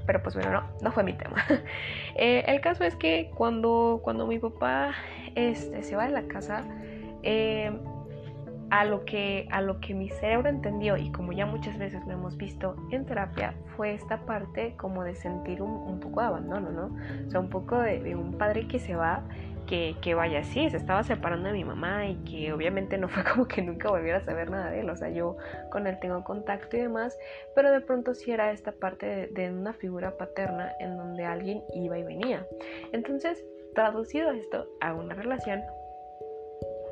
pero 0.07 0.23
pues 0.23 0.35
bueno, 0.35 0.51
no, 0.53 0.63
no 0.83 0.93
fue 0.93 1.03
mi 1.03 1.13
tema. 1.15 1.37
Eh, 2.17 2.45
el 2.47 2.61
caso 2.61 2.85
es 2.85 2.95
que 2.95 3.33
cuando, 3.35 3.99
cuando 4.05 4.29
mi 4.29 4.39
papá 4.39 4.93
este, 5.35 5.83
se 5.83 5.97
va 5.97 6.05
de 6.05 6.13
la 6.13 6.23
casa, 6.29 6.63
eh, 7.25 7.77
a 8.71 8.85
lo 8.85 9.05
que 9.05 9.47
a 9.51 9.61
lo 9.61 9.81
que 9.81 9.95
mi 9.95 10.09
cerebro 10.09 10.49
entendió 10.49 10.97
y 10.97 11.11
como 11.13 11.33
ya 11.33 11.47
muchas 11.47 11.79
veces 11.79 12.05
lo 12.07 12.13
hemos 12.13 12.37
visto 12.37 12.77
en 12.91 13.05
terapia 13.05 13.55
fue 13.77 13.95
esta 13.95 14.25
parte 14.25 14.75
como 14.77 15.05
de 15.05 15.15
sentir 15.15 15.63
un, 15.63 16.01
poco 16.01 16.21
de 16.21 16.27
abandono, 16.27 16.71
¿no? 16.71 16.97
O 17.27 17.31
sea, 17.31 17.41
un 17.41 17.51
poco 17.51 17.79
de, 17.79 18.15
un 18.15 18.37
padre 18.39 18.67
que 18.69 18.79
se 18.79 18.95
va, 18.95 19.23
que, 19.67 19.97
que, 20.01 20.15
vaya 20.15 20.41
así, 20.41 20.69
se 20.71 20.77
estaba 20.77 21.03
separando 21.03 21.49
de 21.49 21.55
mi 21.55 21.65
mamá 21.65 22.07
y 22.07 22.17
que 22.25 22.53
obviamente 22.53 22.99
no 22.99 23.09
fue 23.09 23.25
como 23.33 23.47
que 23.47 23.63
nunca 23.63 23.91
volviera 23.91 24.19
a 24.19 24.25
saber 24.25 24.51
nada 24.51 24.71
de 24.71 24.81
él, 24.81 24.91
o 24.91 24.97
sea, 24.97 25.09
yo 25.11 25.37
con 25.71 25.87
él 25.87 25.99
tengo 26.01 26.23
contacto 26.25 26.77
y 26.77 26.81
demás, 26.81 27.19
pero 27.55 27.71
de 27.71 27.81
pronto 27.81 28.15
sí 28.15 28.31
era 28.31 28.53
esta 28.53 28.73
parte 28.73 29.07
de, 29.07 29.27
de 29.29 29.51
una 29.51 29.73
figura 29.73 30.17
paterna 30.17 30.73
en 30.81 30.97
donde 30.97 31.25
alguien 31.25 31.63
iba 31.75 31.99
y 31.99 32.05
venía. 32.05 32.47
Entonces, 32.93 33.45
traducido 33.75 34.31
esto 34.31 34.69
a 34.81 34.95
una 34.95 35.15
relación, 35.15 35.63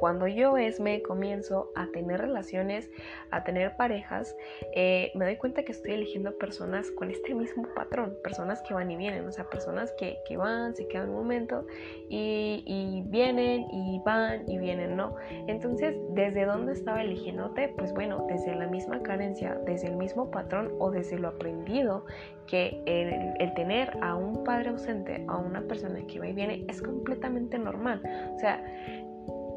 cuando 0.02 0.26
yo, 0.26 0.54
me 0.80 1.00
comienzo 1.00 1.70
a 1.76 1.86
tener 1.92 2.20
relaciones, 2.20 2.90
a 3.30 3.44
tener 3.44 3.76
parejas, 3.76 4.36
eh, 4.74 5.12
me 5.14 5.26
doy 5.26 5.36
cuenta 5.36 5.62
que 5.62 5.70
estoy 5.70 5.92
eligiendo 5.92 6.36
personas 6.38 6.90
con 6.90 7.08
este 7.08 7.36
mismo 7.36 7.68
patrón, 7.72 8.16
personas 8.24 8.60
que 8.62 8.74
van 8.74 8.90
y 8.90 8.96
vienen, 8.96 9.24
o 9.28 9.30
sea, 9.30 9.48
personas 9.48 9.94
que, 9.96 10.18
van, 10.36 10.74
se 10.74 10.88
quedan 10.88 11.10
un 11.10 11.14
momento 11.14 11.68
y, 12.08 13.04
vienen 13.06 13.68
y 13.70 14.02
van 14.04 14.42
y 14.50 14.58
vienen, 14.58 14.96
¿no? 14.96 15.14
Entonces, 15.46 15.94
¿desde 16.10 16.46
dónde 16.46 16.72
estaba 16.72 17.00
eligiéndote? 17.00 17.68
Pues 17.68 17.94
bueno, 17.94 18.26
desde 18.28 18.56
la 18.56 18.66
misma 18.66 19.04
carencia, 19.04 19.54
desde 19.66 19.86
el 19.86 19.94
mismo 19.94 20.32
patrón 20.32 20.72
o 20.80 20.90
desde 20.90 21.16
lo 21.16 21.28
aprendido 21.28 22.06
que 22.48 22.82
el, 22.86 23.34
el, 23.38 23.54
tener 23.54 23.96
a 24.02 24.16
un 24.16 24.42
padre 24.42 24.70
ausente, 24.70 25.24
a 25.28 25.36
una 25.36 25.60
persona 25.60 26.04
que 26.08 26.18
va 26.18 26.26
y 26.26 26.32
viene, 26.32 26.64
es 26.66 26.82
completamente 26.82 27.56
normal. 27.56 28.02
O 28.34 28.38
sea, 28.40 28.64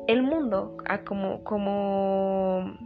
el 0.08 0.24
mundo, 0.24 0.78
como, 1.06 1.44
como 1.44 2.78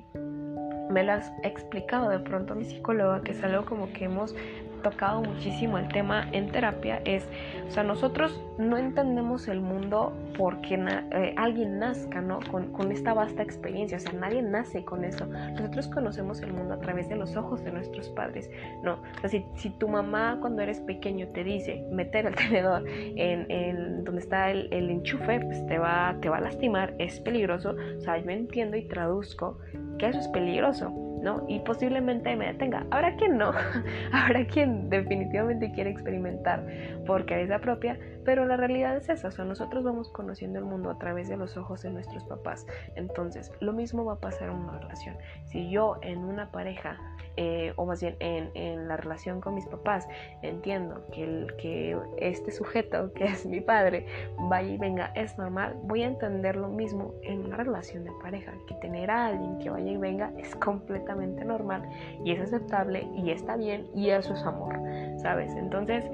me 0.89 1.03
lo 1.03 1.13
has 1.13 1.31
explicado 1.43 2.09
de 2.09 2.19
pronto 2.19 2.55
mi 2.55 2.65
psicóloga, 2.65 3.21
que 3.21 3.31
es 3.31 3.43
algo 3.43 3.65
como 3.65 3.91
que 3.93 4.05
hemos 4.05 4.35
tocado 4.81 5.21
muchísimo 5.21 5.77
el 5.77 5.87
tema 5.89 6.27
en 6.31 6.51
terapia 6.51 7.01
es, 7.05 7.27
o 7.67 7.71
sea, 7.71 7.83
nosotros 7.83 8.41
no 8.57 8.77
entendemos 8.77 9.47
el 9.47 9.61
mundo 9.61 10.13
porque 10.37 10.75
eh, 10.75 11.33
alguien 11.37 11.79
nazca, 11.79 12.21
¿no? 12.21 12.39
Con, 12.51 12.71
con, 12.71 12.91
esta 12.91 13.13
vasta 13.13 13.43
experiencia, 13.43 13.97
o 13.97 13.99
sea, 13.99 14.13
nadie 14.13 14.41
nace 14.41 14.83
con 14.83 15.03
eso. 15.03 15.25
Nosotros 15.25 15.87
conocemos 15.87 16.41
el 16.41 16.53
mundo 16.53 16.73
a 16.73 16.79
través 16.79 17.07
de 17.09 17.15
los 17.15 17.35
ojos 17.35 17.63
de 17.63 17.71
nuestros 17.71 18.09
padres, 18.09 18.49
¿no? 18.83 18.93
O 18.93 19.19
sea, 19.21 19.29
si, 19.29 19.45
si 19.55 19.69
tu 19.69 19.87
mamá 19.87 20.37
cuando 20.41 20.61
eres 20.61 20.79
pequeño 20.81 21.27
te 21.27 21.43
dice 21.43 21.85
meter 21.91 22.25
el 22.25 22.35
tenedor 22.49 22.87
en, 22.87 23.49
en 23.49 24.03
donde 24.03 24.21
está 24.21 24.51
el, 24.51 24.67
el, 24.71 24.89
enchufe, 24.89 25.39
pues 25.39 25.65
te 25.67 25.77
va, 25.77 26.15
te 26.21 26.29
va 26.29 26.37
a 26.37 26.41
lastimar, 26.41 26.93
es 26.99 27.19
peligroso, 27.19 27.75
o 27.97 28.01
sea, 28.01 28.17
yo 28.17 28.29
entiendo 28.29 28.77
y 28.77 28.87
traduzco 28.87 29.57
que 29.97 30.07
eso 30.07 30.19
es 30.19 30.27
peligroso, 30.29 30.91
¿no? 31.21 31.43
Y 31.47 31.59
posiblemente 31.59 32.35
me 32.35 32.47
detenga. 32.47 32.85
Habrá 32.91 33.15
quien 33.15 33.37
no, 33.37 33.51
habrá 34.13 34.45
quien 34.45 34.89
definitivamente 34.89 35.71
quiere 35.71 35.89
experimentar 35.89 36.65
por 37.05 37.25
cabeza 37.25 37.59
propia, 37.59 37.99
pero 38.25 38.45
la 38.45 38.57
realidad 38.57 38.95
es 38.97 39.09
esa, 39.09 39.29
o 39.29 39.31
sea, 39.31 39.45
nosotros 39.45 39.83
vamos 39.83 40.09
conociendo 40.09 40.59
el 40.59 40.65
mundo 40.65 40.89
a 40.91 40.97
través 40.97 41.29
de 41.29 41.37
los 41.37 41.57
ojos 41.57 41.81
de 41.81 41.89
nuestros 41.89 42.23
papás. 42.25 42.65
Entonces, 42.95 43.51
lo 43.59 43.73
mismo 43.73 44.05
va 44.05 44.13
a 44.13 44.19
pasar 44.19 44.49
en 44.49 44.55
una 44.55 44.77
relación. 44.77 45.17
Si 45.45 45.69
yo 45.69 45.97
en 46.01 46.19
una 46.19 46.51
pareja, 46.51 46.97
eh, 47.37 47.73
o 47.75 47.85
más 47.85 48.01
bien 48.01 48.15
en, 48.19 48.87
la 48.87 48.97
relación 48.97 49.41
con 49.41 49.55
mis 49.55 49.65
papás, 49.65 50.07
entiendo 50.41 51.05
que, 51.11 51.23
el, 51.23 51.55
que 51.57 51.97
este 52.17 52.51
sujeto, 52.51 53.13
que 53.15 53.25
es 53.25 53.45
mi 53.45 53.61
padre, 53.61 54.05
vaya 54.37 54.69
y 54.69 54.77
venga, 54.77 55.11
es 55.15 55.37
normal, 55.37 55.75
voy 55.83 56.03
a 56.03 56.07
entender 56.07 56.55
lo 56.55 56.67
mismo 56.67 57.13
en 57.23 57.45
una 57.45 57.57
relación 57.57 58.03
de 58.03 58.11
pareja, 58.21 58.53
que 58.67 58.75
tener 58.75 59.09
a 59.09 59.27
alguien 59.27 59.57
que 59.59 59.69
vaya 59.69 59.91
y 59.91 59.97
venga 59.97 60.31
es 60.37 60.55
completamente 60.55 61.08
normal 61.15 61.83
y 62.23 62.31
es 62.31 62.39
aceptable 62.39 63.07
y 63.15 63.31
está 63.31 63.55
bien 63.55 63.87
y 63.95 64.09
eso 64.09 64.33
es 64.33 64.43
amor, 64.43 64.75
¿sabes? 65.17 65.53
Entonces, 65.55 66.05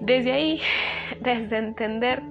desde 0.00 0.32
ahí, 0.32 0.60
desde 1.20 1.58
entender 1.58 2.22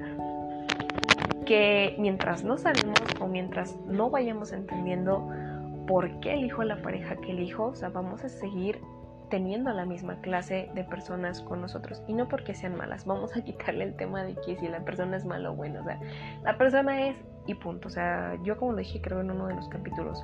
que 1.45 1.95
mientras 1.97 2.43
no 2.43 2.57
salimos 2.57 3.01
o 3.19 3.27
mientras 3.27 3.75
no 3.87 4.09
vayamos 4.09 4.51
entendiendo 4.51 5.27
por 5.87 6.19
qué 6.19 6.33
elijo 6.33 6.63
la 6.63 6.81
pareja 6.81 7.15
que 7.15 7.31
elijo, 7.31 7.67
o 7.67 7.75
sea, 7.75 7.89
vamos 7.89 8.23
a 8.23 8.29
seguir 8.29 8.79
teniendo 9.29 9.71
la 9.71 9.85
misma 9.85 10.19
clase 10.21 10.69
de 10.73 10.83
personas 10.83 11.41
con 11.41 11.61
nosotros 11.61 12.03
y 12.07 12.13
no 12.13 12.27
porque 12.27 12.53
sean 12.53 12.75
malas, 12.75 13.05
vamos 13.05 13.35
a 13.35 13.41
quitarle 13.43 13.85
el 13.85 13.95
tema 13.95 14.23
de 14.23 14.35
que 14.35 14.57
si 14.57 14.67
la 14.67 14.79
persona 14.81 15.17
es 15.17 15.25
mala 15.25 15.51
o 15.51 15.55
buena, 15.55 15.81
o 15.81 15.83
sea, 15.83 15.99
la 16.43 16.57
persona 16.57 17.07
es 17.07 17.15
y 17.47 17.55
punto, 17.55 17.87
o 17.87 17.91
sea, 17.91 18.37
yo 18.43 18.57
como 18.57 18.73
lo 18.73 18.77
dije 18.77 19.01
creo 19.01 19.21
en 19.21 19.31
uno 19.31 19.47
de 19.47 19.55
los 19.55 19.67
capítulos, 19.69 20.23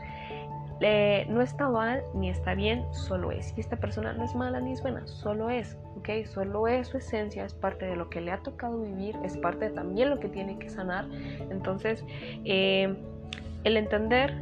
no 0.79 1.41
está 1.41 1.69
mal 1.69 2.03
ni 2.13 2.29
está 2.29 2.53
bien, 2.53 2.85
solo 2.91 3.31
es. 3.31 3.53
Y 3.57 3.61
esta 3.61 3.77
persona 3.77 4.13
no 4.13 4.23
es 4.23 4.35
mala 4.35 4.59
ni 4.59 4.73
es 4.73 4.81
buena, 4.81 5.05
solo 5.07 5.49
es, 5.49 5.77
¿ok? 5.97 6.25
Solo 6.25 6.67
es 6.67 6.89
su 6.89 6.97
esencia, 6.97 7.45
es 7.45 7.53
parte 7.53 7.85
de 7.85 7.95
lo 7.95 8.09
que 8.09 8.21
le 8.21 8.31
ha 8.31 8.39
tocado 8.39 8.81
vivir, 8.81 9.15
es 9.23 9.37
parte 9.37 9.69
de 9.69 9.71
también 9.71 10.09
lo 10.09 10.19
que 10.19 10.27
tiene 10.27 10.57
que 10.59 10.69
sanar. 10.69 11.05
Entonces, 11.49 12.03
eh, 12.43 12.95
el 13.63 13.77
entender 13.77 14.33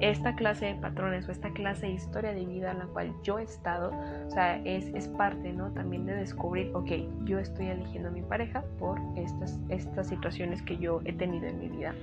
esta 0.00 0.34
clase 0.34 0.66
de 0.66 0.74
patrones 0.74 1.26
o 1.28 1.32
esta 1.32 1.50
clase 1.52 1.86
de 1.86 1.92
historia 1.92 2.32
de 2.32 2.44
vida 2.44 2.70
en 2.70 2.80
la 2.80 2.86
cual 2.86 3.12
yo 3.22 3.38
he 3.38 3.44
estado, 3.44 3.92
o 4.26 4.30
sea, 4.30 4.60
es, 4.64 4.86
es 4.94 5.08
parte, 5.08 5.52
¿no? 5.52 5.72
También 5.72 6.04
de 6.06 6.14
descubrir, 6.14 6.70
ok, 6.74 6.90
yo 7.24 7.38
estoy 7.38 7.68
eligiendo 7.68 8.10
a 8.10 8.12
mi 8.12 8.22
pareja 8.22 8.62
por 8.78 9.00
estas, 9.16 9.58
estas 9.70 10.08
situaciones 10.08 10.60
que 10.62 10.76
yo 10.76 11.00
he 11.06 11.12
tenido 11.12 11.46
en 11.46 11.58
mi 11.58 11.68
vida. 11.68 11.94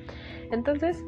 Entonces, 0.52 1.04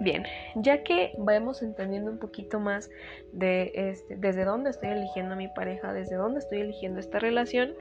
Bien, 0.00 0.24
ya 0.54 0.84
que 0.84 1.12
vamos 1.18 1.62
entendiendo 1.62 2.10
un 2.10 2.18
poquito 2.18 2.60
más 2.60 2.90
de 3.32 3.72
este, 3.74 4.16
desde 4.16 4.44
dónde 4.44 4.70
estoy 4.70 4.90
eligiendo 4.90 5.34
a 5.34 5.36
mi 5.36 5.48
pareja, 5.48 5.92
desde 5.92 6.16
dónde 6.16 6.38
estoy 6.38 6.60
eligiendo 6.60 7.00
esta 7.00 7.18
relación, 7.18 7.74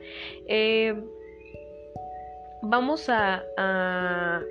eh, 0.48 1.00
vamos 2.62 3.08
a, 3.10 3.44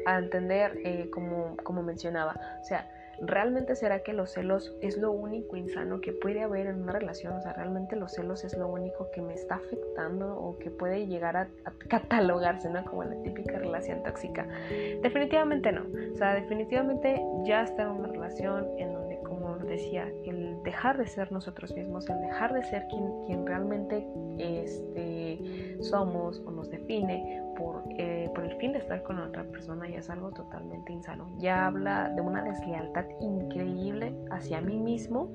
entender, 0.07 0.79
eh, 0.85 1.11
como, 1.11 1.57
como 1.65 1.83
mencionaba, 1.83 2.37
o 2.61 2.65
sea, 2.65 2.89
¿realmente 3.21 3.77
será 3.77 4.01
que 4.01 4.13
los 4.13 4.33
celos 4.33 4.75
es 4.81 4.97
lo 4.97 5.13
único 5.13 5.57
insano 5.57 6.01
que 6.01 6.13
puede 6.13 6.43
haber 6.43 6.67
en 6.67 6.83
una 6.83 6.93
relación? 6.93 7.35
O 7.35 7.41
sea, 7.41 7.53
¿realmente 7.53 7.97
los 7.97 8.13
celos 8.13 8.45
es 8.45 8.57
lo 8.57 8.69
único 8.69 9.11
que 9.13 9.23
me 9.23 9.35
está 9.35 9.57
afectando 9.57 10.37
o 10.37 10.59
que 10.59 10.71
puede 10.71 11.07
llegar 11.07 11.37
a, 11.37 11.49
catalogarse, 11.89 12.69
¿no? 12.69 12.85
Como 12.85 13.05
la 13.05 13.17
típica 13.23 13.59
relación 13.59 14.03
tóxica. 14.03 14.47
Definitivamente 15.03 15.73
no. 15.73 15.83
O 16.13 16.17
sea, 16.17 16.35
definitivamente 16.35 17.21
ya 17.45 17.63
está 17.63 17.83
en 17.83 17.91
una 17.91 18.09
relación 18.09 18.67
en 18.79 18.93
donde, 18.93 19.06
el 20.25 20.63
dejar 20.63 20.99
de 20.99 21.07
ser 21.07 21.31
nosotros 21.33 21.75
mismos, 21.75 22.09
el 22.09 22.21
dejar 22.21 22.53
de 22.55 22.63
ser 22.65 22.87
quien, 22.89 23.25
quien 23.27 23.47
realmente 23.47 24.07
este, 24.39 25.77
somos 25.81 26.43
o 26.47 26.51
nos 26.51 26.71
define 26.71 27.43
por, 27.57 27.83
eh, 27.99 28.31
por 28.35 28.45
el 28.45 28.57
fin 28.57 28.73
de 28.73 28.79
estar 28.79 29.03
con 29.03 29.19
otra 29.19 29.45
persona 29.45 29.89
ya 29.89 29.99
es 29.99 30.11
algo 30.11 30.31
totalmente 30.31 30.93
insano. 30.93 31.29
Ya 31.39 31.67
habla 31.67 32.11
de 32.11 32.21
una 32.21 32.43
deslealtad 32.43 33.07
increíble 33.21 34.15
hacia 34.31 34.61
mí 34.61 34.79
mismo, 34.79 35.31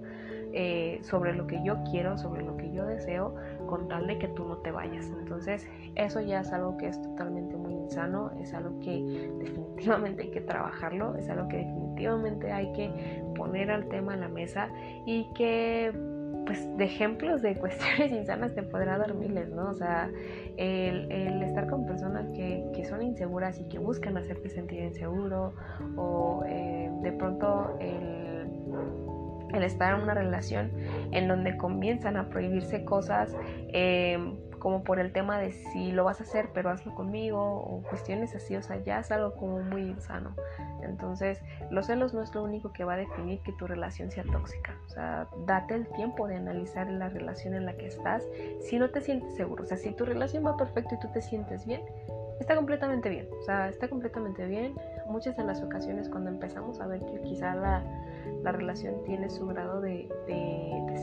eh, 0.53 0.99
sobre 1.03 1.33
lo 1.33 1.47
que 1.47 1.63
yo 1.63 1.77
quiero, 1.89 2.17
sobre 2.17 2.43
lo 2.43 2.57
que 2.57 2.71
yo 2.73 2.85
deseo, 2.85 3.35
con 3.67 3.87
tal 3.87 4.07
de 4.07 4.17
que 4.17 4.27
tú 4.27 4.43
no 4.43 4.57
te 4.57 4.71
vayas. 4.71 5.05
Entonces, 5.05 5.65
eso 5.95 6.19
ya 6.19 6.41
es 6.41 6.51
algo 6.51 6.77
que 6.77 6.89
es 6.89 7.01
totalmente 7.01 7.55
muy 7.55 7.70
insano, 7.91 8.31
es 8.39 8.53
algo 8.53 8.79
que 8.79 9.29
definitivamente 9.39 10.23
hay 10.23 10.31
que 10.31 10.41
trabajarlo, 10.41 11.15
es 11.17 11.29
algo 11.29 11.47
que 11.49 11.57
definitivamente 11.57 12.51
hay 12.51 12.71
que 12.71 13.21
poner 13.35 13.69
al 13.69 13.87
tema 13.89 14.13
en 14.13 14.21
la 14.21 14.29
mesa 14.29 14.69
y 15.05 15.27
que 15.35 15.91
pues 16.45 16.77
de 16.77 16.85
ejemplos 16.85 17.41
de 17.41 17.55
cuestiones 17.59 18.11
insanas 18.11 18.55
te 18.55 18.63
podrá 18.63 18.97
dar 18.97 19.13
miles, 19.13 19.49
¿no? 19.49 19.69
O 19.69 19.73
sea, 19.73 20.09
el, 20.57 21.41
estar 21.43 21.67
con 21.67 21.85
personas 21.85 22.27
que, 22.29 22.85
son 22.89 23.03
inseguras 23.03 23.59
y 23.59 23.65
que 23.65 23.77
buscan 23.77 24.17
hacerte 24.17 24.49
sentir 24.49 24.79
inseguro 24.79 25.53
o 25.97 26.43
eh, 26.47 26.89
de 27.03 27.11
pronto 27.11 27.77
el 27.79 28.31
el 29.53 29.63
estar 29.63 29.95
en 29.95 30.03
una 30.03 30.13
relación 30.13 30.71
en 31.11 31.27
donde 31.27 31.57
comienzan 31.57 32.15
a 32.15 32.29
prohibirse 32.29 32.85
cosas 32.85 33.35
eh, 33.73 34.17
como 34.61 34.83
por 34.83 34.99
el 34.99 35.11
tema 35.11 35.39
de 35.39 35.51
si 35.51 35.91
lo 35.91 36.05
vas 36.05 36.21
a 36.21 36.23
hacer 36.23 36.49
pero 36.53 36.69
hazlo 36.69 36.93
conmigo 36.95 37.41
o 37.41 37.81
cuestiones 37.89 38.35
así, 38.35 38.55
o 38.55 38.61
sea, 38.61 38.77
ya 38.83 38.99
es 38.99 39.11
algo 39.11 39.33
como 39.35 39.59
muy 39.59 39.81
insano. 39.81 40.35
Entonces, 40.83 41.41
los 41.69 41.87
celos 41.87 42.13
no 42.13 42.21
es 42.21 42.33
lo 42.33 42.43
único 42.43 42.71
que 42.71 42.83
va 42.83 42.93
a 42.93 42.97
definir 42.97 43.41
que 43.41 43.51
tu 43.53 43.67
relación 43.67 44.11
sea 44.11 44.23
tóxica. 44.23 44.75
O 44.85 44.89
sea, 44.89 45.27
date 45.45 45.75
el 45.75 45.87
tiempo 45.87 46.27
de 46.27 46.35
analizar 46.35 46.87
la 46.87 47.09
relación 47.09 47.53
en 47.55 47.65
la 47.65 47.73
que 47.73 47.87
estás 47.87 48.23
si 48.61 48.79
no 48.79 48.89
te 48.89 49.01
sientes 49.01 49.35
seguro. 49.35 49.63
O 49.63 49.65
sea, 49.65 49.77
si 49.77 49.91
tu 49.91 50.05
relación 50.05 50.45
va 50.45 50.55
perfecto 50.55 50.95
y 50.95 50.99
tú 50.99 51.09
te 51.11 51.21
sientes 51.21 51.65
bien, 51.65 51.81
está 52.39 52.55
completamente 52.55 53.09
bien. 53.09 53.27
O 53.39 53.43
sea, 53.43 53.67
está 53.67 53.89
completamente 53.89 54.45
bien. 54.45 54.75
Muchas 55.07 55.35
de 55.37 55.43
las 55.43 55.61
ocasiones 55.61 56.07
cuando 56.07 56.29
empezamos 56.29 56.79
a 56.79 56.87
ver 56.87 56.99
que 57.05 57.19
quizá 57.21 57.55
la 57.55 57.83
la 58.43 58.51
relación 58.51 59.03
tiene 59.05 59.29
su 59.29 59.45
grado 59.47 59.81
de, 59.81 60.07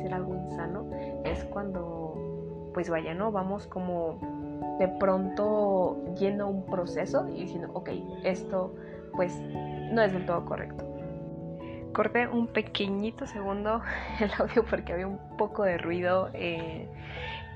ser 0.03 0.15
algo 0.15 0.35
insano, 0.35 0.89
es 1.25 1.45
cuando, 1.45 2.28
pues 2.79 2.91
vaya, 2.91 3.13
¿no? 3.13 3.33
Vamos 3.33 3.67
como 3.67 4.21
de 4.79 4.87
pronto 4.87 5.97
yendo 6.15 6.45
a 6.45 6.47
un 6.47 6.65
proceso 6.65 7.29
y 7.29 7.41
diciendo, 7.41 7.71
ok, 7.75 7.91
esto 8.23 8.73
pues 9.17 9.37
no 9.41 10.01
es 10.01 10.13
del 10.13 10.25
todo 10.25 10.45
correcto. 10.45 10.85
Corté 11.93 12.29
un 12.29 12.47
pequeñito 12.47 13.27
segundo 13.27 13.83
el 14.21 14.31
audio 14.39 14.65
porque 14.65 14.93
había 14.93 15.09
un 15.09 15.19
poco 15.37 15.65
de 15.65 15.77
ruido. 15.77 16.31
Eh, 16.35 16.89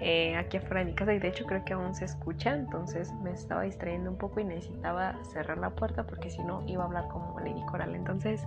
eh, 0.02 0.36
aquí 0.36 0.56
afuera 0.56 0.80
de 0.80 0.86
mi 0.86 0.94
casa 0.94 1.14
y 1.14 1.18
de 1.18 1.28
hecho 1.28 1.44
creo 1.46 1.64
que 1.64 1.72
aún 1.72 1.94
se 1.94 2.04
escucha, 2.04 2.54
entonces 2.54 3.12
me 3.22 3.32
estaba 3.32 3.62
distrayendo 3.62 4.10
un 4.10 4.18
poco 4.18 4.40
y 4.40 4.44
necesitaba 4.44 5.16
cerrar 5.32 5.58
la 5.58 5.70
puerta 5.70 6.04
porque 6.04 6.30
si 6.30 6.42
no 6.42 6.64
iba 6.66 6.82
a 6.82 6.86
hablar 6.86 7.08
como 7.08 7.38
Lady 7.40 7.64
Coral. 7.66 7.94
Entonces, 7.94 8.44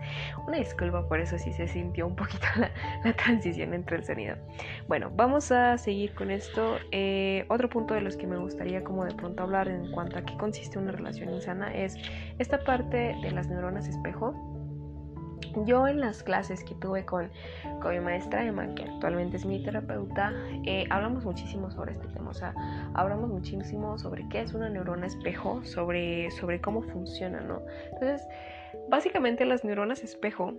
una 0.47 0.57
disculpa 0.57 1.07
por 1.07 1.19
eso 1.19 1.37
si 1.37 1.53
se 1.53 1.67
sintió 1.67 2.07
un 2.07 2.15
poquito 2.15 2.45
la, 3.03 3.13
transición 3.13 3.73
entre 3.73 3.97
el 3.97 4.03
sonido. 4.03 4.35
Bueno, 4.87 5.11
vamos 5.15 5.51
a 5.51 5.77
seguir 5.77 6.13
con 6.13 6.31
esto. 6.31 6.77
Eh, 6.91 7.45
otro 7.49 7.69
punto 7.69 7.93
de 7.93 8.01
los 8.01 8.17
que 8.17 8.27
me 8.27 8.37
gustaría 8.37 8.83
como 8.83 9.05
de 9.05 9.13
pronto 9.13 9.43
hablar 9.43 9.67
en 9.67 9.91
cuanto 9.91 10.19
a 10.19 10.21
qué 10.23 10.35
consiste 10.37 10.77
una 10.77 10.91
relación 10.91 11.33
insana 11.33 11.73
es 11.73 11.97
esta 12.39 12.59
parte 12.63 13.15
de 13.21 13.31
las 13.31 13.47
neuronas 13.47 13.87
espejo 13.87 14.54
yo 15.65 15.87
en 15.87 15.99
las 15.99 16.23
clases 16.23 16.63
que 16.63 16.75
tuve 16.75 17.05
con, 17.05 17.31
con 17.81 17.93
mi 17.93 17.99
maestra 17.99 18.45
Emma, 18.45 18.73
que 18.75 18.83
actualmente 18.83 19.37
es 19.37 19.45
mi 19.45 19.63
terapeuta, 19.63 20.33
eh, 20.65 20.85
hablamos 20.89 21.25
muchísimo 21.25 21.71
sobre 21.71 21.93
este 21.93 22.07
tema, 22.07 22.31
o 22.31 22.33
sea, 22.33 22.53
hablamos 22.93 23.29
muchísimo 23.29 23.97
sobre 23.97 24.27
qué 24.29 24.41
es 24.41 24.53
una 24.53 24.69
neurona 24.69 25.07
espejo, 25.07 25.63
sobre, 25.63 26.31
sobre 26.31 26.59
cómo 26.61 26.81
funciona, 26.81 27.41
¿no? 27.41 27.61
Entonces, 27.93 28.27
básicamente 28.89 29.45
las 29.45 29.63
neuronas 29.63 30.03
espejo 30.03 30.53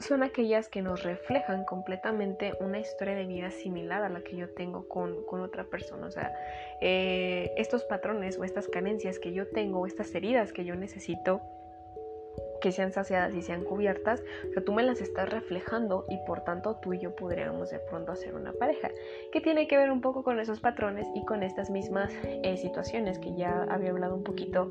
son 0.00 0.22
aquellas 0.22 0.68
que 0.68 0.80
nos 0.80 1.02
reflejan 1.02 1.64
completamente 1.64 2.54
una 2.60 2.78
historia 2.78 3.14
de 3.14 3.26
vida 3.26 3.50
similar 3.50 4.02
a 4.02 4.08
la 4.08 4.22
que 4.22 4.34
yo 4.34 4.48
tengo 4.48 4.88
con, 4.88 5.24
con 5.26 5.42
otra 5.42 5.64
persona. 5.64 6.06
O 6.06 6.10
sea, 6.10 6.32
eh, 6.80 7.52
estos 7.58 7.84
patrones 7.84 8.38
o 8.38 8.44
estas 8.44 8.66
carencias 8.66 9.18
que 9.18 9.34
yo 9.34 9.46
tengo, 9.48 9.86
estas 9.86 10.14
heridas 10.14 10.54
que 10.54 10.64
yo 10.64 10.74
necesito, 10.74 11.42
que 12.60 12.72
sean 12.72 12.92
saciadas 12.92 13.34
y 13.34 13.42
sean 13.42 13.64
cubiertas, 13.64 14.22
o 14.56 14.62
tú 14.62 14.72
me 14.72 14.82
las 14.82 15.00
estás 15.00 15.28
reflejando 15.28 16.04
y 16.08 16.18
por 16.26 16.42
tanto 16.44 16.76
tú 16.76 16.92
y 16.92 16.98
yo 16.98 17.14
podríamos 17.14 17.70
de 17.70 17.78
pronto 17.78 18.12
hacer 18.12 18.34
una 18.34 18.52
pareja, 18.52 18.90
que 19.32 19.40
tiene 19.40 19.66
que 19.66 19.76
ver 19.76 19.90
un 19.90 20.00
poco 20.00 20.22
con 20.22 20.38
esos 20.40 20.60
patrones 20.60 21.06
y 21.14 21.24
con 21.24 21.42
estas 21.42 21.70
mismas 21.70 22.12
eh, 22.24 22.56
situaciones 22.56 23.18
que 23.18 23.34
ya 23.34 23.66
había 23.70 23.90
hablado 23.90 24.14
un 24.14 24.24
poquito 24.24 24.70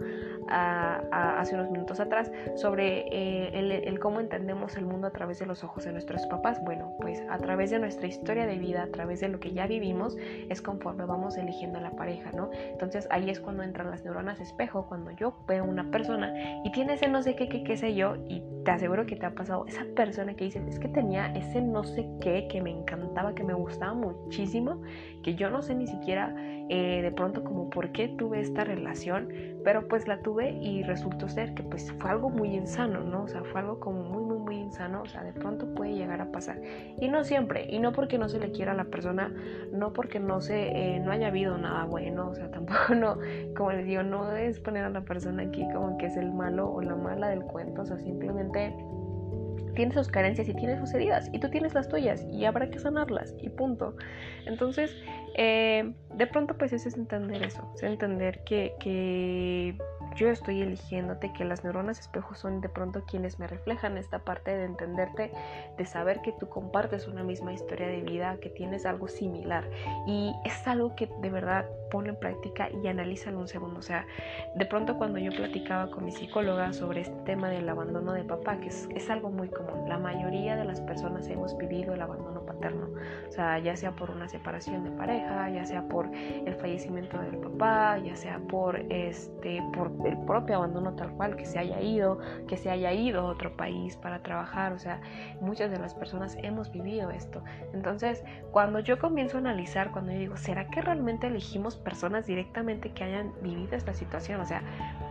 hace 0.51 1.53
unos 1.53 1.69
minutos 1.69 1.99
atrás 1.99 2.31
sobre 2.55 3.05
eh, 3.11 3.83
el, 3.85 3.99
cómo 3.99 4.19
entendemos 4.19 4.75
el 4.77 4.85
mundo 4.85 5.07
a 5.07 5.11
través 5.11 5.39
de 5.39 5.45
los 5.45 5.63
ojos 5.63 5.85
de 5.85 5.91
nuestros 5.91 6.25
papás. 6.27 6.63
Bueno, 6.63 6.93
pues 6.99 7.21
a 7.29 7.37
través 7.37 7.69
de 7.69 7.79
nuestra 7.79 8.07
historia 8.07 8.45
de 8.45 8.57
vida, 8.57 8.83
a 8.83 8.87
través 8.87 9.19
de 9.19 9.29
lo 9.29 9.39
que 9.39 9.51
ya 9.51 9.67
vivimos, 9.67 10.17
es 10.49 10.61
conforme 10.61 11.05
vamos 11.05 11.37
eligiendo 11.37 11.77
a 11.77 11.81
la 11.81 11.91
pareja, 11.91 12.31
¿no? 12.31 12.49
Entonces 12.53 13.07
ahí 13.11 13.29
es 13.29 13.39
cuando 13.39 13.63
entran 13.63 13.91
las 13.91 14.03
neuronas 14.03 14.39
espejo, 14.39 14.87
cuando 14.87 15.11
yo 15.11 15.35
veo 15.47 15.63
una 15.63 15.91
persona 15.91 16.33
y 16.63 16.71
tiene 16.71 16.93
ese 16.93 17.07
no 17.07 17.21
sé 17.21 17.35
qué, 17.35 17.47
qué, 17.47 17.63
qué 17.63 17.77
sé 17.79 17.95
yo, 17.95 18.15
y 18.27 18.43
te 18.63 18.71
aseguro 18.71 19.05
que 19.05 19.15
te 19.15 19.25
ha 19.25 19.33
pasado 19.33 19.65
esa 19.67 19.85
persona 19.95 20.35
que 20.35 20.43
dices, 20.45 20.61
es 20.67 20.79
que 20.79 20.89
tenía 20.89 21.27
ese 21.33 21.61
no 21.61 21.83
sé 21.83 22.07
qué 22.21 22.47
que 22.49 22.61
me 22.61 22.71
encantaba, 22.71 23.33
que 23.33 23.43
me 23.43 23.53
gustaba 23.53 23.93
muchísimo, 23.93 24.81
que 25.23 25.35
yo 25.35 25.49
no 25.49 25.61
sé 25.61 25.75
ni 25.75 25.87
siquiera 25.87 26.35
eh, 26.69 27.01
de 27.01 27.11
pronto 27.11 27.43
como 27.43 27.69
por 27.69 27.91
qué 27.91 28.09
tuve 28.09 28.41
esta 28.41 28.63
relación, 28.63 29.29
pero 29.63 29.87
pues 29.87 30.07
la 30.07 30.21
tuve 30.21 30.51
y 30.51 30.83
resultó 30.83 31.27
ser 31.29 31.53
que 31.53 31.63
pues 31.63 31.91
fue 31.93 32.11
algo 32.11 32.29
muy 32.29 32.55
insano, 32.55 33.01
¿no? 33.01 33.23
O 33.23 33.27
sea, 33.27 33.43
fue 33.43 33.61
algo 33.61 33.79
como 33.79 34.03
muy, 34.03 34.23
muy, 34.49 34.55
insano, 34.61 35.03
o 35.03 35.05
sea, 35.05 35.23
de 35.23 35.31
pronto 35.31 35.67
puede 35.75 35.93
llegar 35.93 36.21
a 36.21 36.31
pasar. 36.31 36.59
Y 36.99 37.07
no 37.07 37.23
siempre, 37.23 37.67
y 37.69 37.79
no 37.79 37.91
porque 37.91 38.17
no 38.17 38.29
se 38.29 38.39
le 38.39 38.51
quiera 38.51 38.71
a 38.71 38.75
la 38.75 38.85
persona, 38.85 39.31
no 39.71 39.93
porque 39.93 40.19
no 40.19 40.41
se, 40.41 40.69
eh, 40.69 40.99
no 40.99 41.11
haya 41.11 41.27
habido 41.27 41.57
nada 41.57 41.85
bueno, 41.85 42.29
o 42.29 42.35
sea, 42.35 42.49
tampoco 42.51 42.95
no, 42.95 43.17
como 43.55 43.71
les 43.71 43.85
digo, 43.85 44.03
no 44.03 44.35
es 44.35 44.59
poner 44.59 44.85
a 44.85 44.89
la 44.89 45.01
persona 45.01 45.43
aquí 45.43 45.65
como 45.73 45.97
que 45.97 46.07
es 46.07 46.17
el 46.17 46.31
malo 46.31 46.71
o 46.71 46.81
la 46.81 46.95
mala 46.95 47.29
del 47.29 47.43
cuento, 47.43 47.83
o 47.83 47.85
sea, 47.85 47.97
simplemente 47.97 48.73
tiene 49.75 49.93
sus 49.93 50.09
carencias 50.09 50.49
y 50.49 50.53
tiene 50.53 50.77
sus 50.77 50.93
heridas 50.93 51.29
y 51.31 51.39
tú 51.39 51.49
tienes 51.49 51.73
las 51.73 51.87
tuyas 51.87 52.25
y 52.29 52.43
habrá 52.45 52.69
que 52.69 52.79
sanarlas 52.79 53.33
y 53.39 53.49
punto. 53.49 53.95
Entonces, 54.45 54.93
eh, 55.35 55.93
de 56.15 56.27
pronto 56.27 56.57
pues 56.57 56.73
es 56.73 56.85
entender 56.97 57.43
eso, 57.43 57.71
es 57.75 57.83
entender 57.83 58.43
que, 58.43 58.73
que 58.79 59.77
yo 60.15 60.29
estoy 60.29 60.61
eligiéndote, 60.61 61.31
que 61.33 61.45
las 61.45 61.63
neuronas 61.63 61.99
espejos 61.99 62.37
son 62.39 62.61
de 62.61 62.69
pronto 62.69 63.03
quienes 63.05 63.39
me 63.39 63.47
reflejan 63.47 63.97
esta 63.97 64.19
parte 64.19 64.55
de 64.55 64.65
entenderte, 64.65 65.31
de 65.77 65.85
saber 65.85 66.21
que 66.21 66.33
tú 66.33 66.49
compartes 66.49 67.07
una 67.07 67.23
misma 67.23 67.53
historia 67.53 67.87
de 67.87 68.01
vida, 68.01 68.37
que 68.41 68.49
tienes 68.49 68.85
algo 68.85 69.07
similar. 69.07 69.69
Y 70.07 70.33
es 70.45 70.67
algo 70.67 70.95
que 70.95 71.09
de 71.21 71.29
verdad 71.29 71.65
pone 71.91 72.09
en 72.09 72.19
práctica 72.19 72.69
y 72.83 72.87
analiza 72.87 73.29
en 73.29 73.37
un 73.37 73.47
segundo. 73.47 73.79
O 73.79 73.83
sea, 73.83 74.05
de 74.55 74.65
pronto 74.65 74.97
cuando 74.97 75.19
yo 75.19 75.31
platicaba 75.31 75.89
con 75.89 76.05
mi 76.05 76.11
psicóloga 76.11 76.73
sobre 76.73 77.01
este 77.01 77.17
tema 77.25 77.49
del 77.49 77.67
abandono 77.67 78.13
de 78.13 78.23
papá, 78.23 78.59
que 78.59 78.67
es, 78.67 78.87
es 78.95 79.09
algo 79.09 79.29
muy 79.29 79.49
común, 79.49 79.87
la 79.87 79.97
mayoría 79.97 80.55
de 80.55 80.65
las 80.65 80.81
personas 80.81 81.27
hemos 81.27 81.57
vivido 81.57 81.93
el 81.93 82.01
abandono 82.01 82.45
paterno. 82.45 82.89
O 83.27 83.31
sea, 83.31 83.59
ya 83.59 83.75
sea 83.75 83.91
por 83.91 84.11
una 84.11 84.27
separación 84.27 84.83
de 84.83 84.91
pareja, 84.91 85.49
ya 85.49 85.65
sea 85.65 85.87
por 85.87 86.09
el 86.13 86.53
fallecimiento 86.55 87.17
del 87.19 87.37
papá, 87.37 87.97
ya 87.99 88.15
sea 88.15 88.39
por 88.39 88.79
este, 88.89 89.61
por 89.73 89.91
el 90.05 90.17
propio 90.25 90.57
abandono 90.57 90.93
tal 90.95 91.11
cual, 91.11 91.35
que 91.35 91.45
se 91.45 91.59
haya 91.59 91.81
ido, 91.81 92.19
que 92.47 92.57
se 92.57 92.69
haya 92.69 92.91
ido 92.93 93.21
a 93.21 93.25
otro 93.25 93.55
país 93.55 93.97
para 93.97 94.21
trabajar, 94.21 94.73
o 94.73 94.79
sea, 94.79 95.01
muchas 95.41 95.71
de 95.71 95.79
las 95.79 95.93
personas 95.93 96.37
hemos 96.41 96.71
vivido 96.71 97.11
esto. 97.11 97.43
Entonces, 97.73 98.23
cuando 98.51 98.79
yo 98.79 98.99
comienzo 98.99 99.37
a 99.37 99.39
analizar, 99.39 99.91
cuando 99.91 100.11
yo 100.11 100.19
digo, 100.19 100.37
¿será 100.37 100.69
que 100.69 100.81
realmente 100.81 101.27
elegimos 101.27 101.77
personas 101.77 102.25
directamente 102.25 102.91
que 102.91 103.03
hayan 103.03 103.33
vivido 103.41 103.75
esta 103.75 103.93
situación? 103.93 104.41
O 104.41 104.45
sea, 104.45 104.61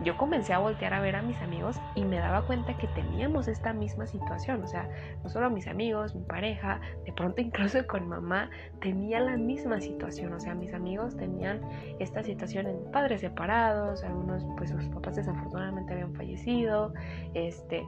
yo 0.03 0.17
comencé 0.17 0.53
a 0.53 0.59
voltear 0.59 0.93
a 0.93 1.01
ver 1.01 1.15
a 1.15 1.21
mis 1.21 1.37
amigos 1.41 1.79
y 1.95 2.03
me 2.03 2.17
daba 2.17 2.45
cuenta 2.45 2.77
que 2.77 2.87
teníamos 2.87 3.47
esta 3.47 3.73
misma 3.73 4.07
situación, 4.07 4.63
o 4.63 4.67
sea, 4.67 4.89
no 5.23 5.29
solo 5.29 5.49
mis 5.49 5.67
amigos, 5.67 6.15
mi 6.15 6.23
pareja, 6.23 6.79
de 7.05 7.13
pronto 7.13 7.41
incluso 7.41 7.85
con 7.87 8.07
mamá 8.07 8.49
tenía 8.81 9.19
la 9.19 9.37
misma 9.37 9.81
situación, 9.81 10.33
o 10.33 10.39
sea, 10.39 10.55
mis 10.55 10.73
amigos 10.73 11.15
tenían 11.17 11.61
esta 11.99 12.23
situación 12.23 12.67
en 12.67 12.91
padres 12.91 13.21
separados, 13.21 14.03
algunos 14.03 14.45
pues 14.57 14.71
sus 14.81 14.89
papás 14.93 15.15
desafortunadamente 15.15 15.93
habían 15.93 16.13
fallecido, 16.13 16.93
este, 17.33 17.85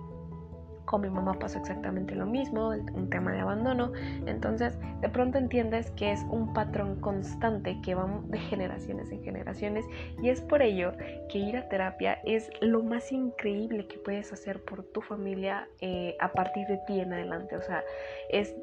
con 0.86 1.02
mi 1.02 1.10
mamá 1.10 1.40
pasó 1.40 1.58
exactamente 1.60 2.16
lo 2.16 2.26
mismo, 2.26 2.70
un 2.70 3.10
tema 3.10 3.32
de 3.32 3.40
abandono. 3.40 3.94
Entonces, 4.26 4.78
de 5.00 5.10
pronto 5.10 5.38
entiendes 5.38 5.90
que 5.92 6.12
es 6.12 6.22
un 6.30 6.54
patrón 6.54 7.00
constante 7.00 7.80
que 7.82 7.96
va 7.96 8.10
de 8.26 8.38
generaciones 8.38 9.10
en 9.12 9.24
generaciones 9.24 9.86
y 10.22 10.30
es 10.30 10.42
por 10.42 10.62
ello 10.62 10.92
que 11.30 11.38
ir 11.38 11.56
a 11.56 11.70
terapia 11.70 12.20
es 12.26 12.50
lo 12.60 12.84
más 12.84 13.12
increíble 13.12 13.88
que 13.88 13.98
puedes 14.00 14.34
hacer 14.34 14.62
por 14.64 14.84
tu 14.84 15.02
familia 15.02 15.68
eh, 15.80 16.18
a 16.20 16.34
partir 16.34 16.68
de 16.68 16.78
ti 16.88 17.00
en 17.00 17.14
adelante. 17.14 17.56
O 17.56 17.62
sea, 17.62 17.84
es 18.30 18.54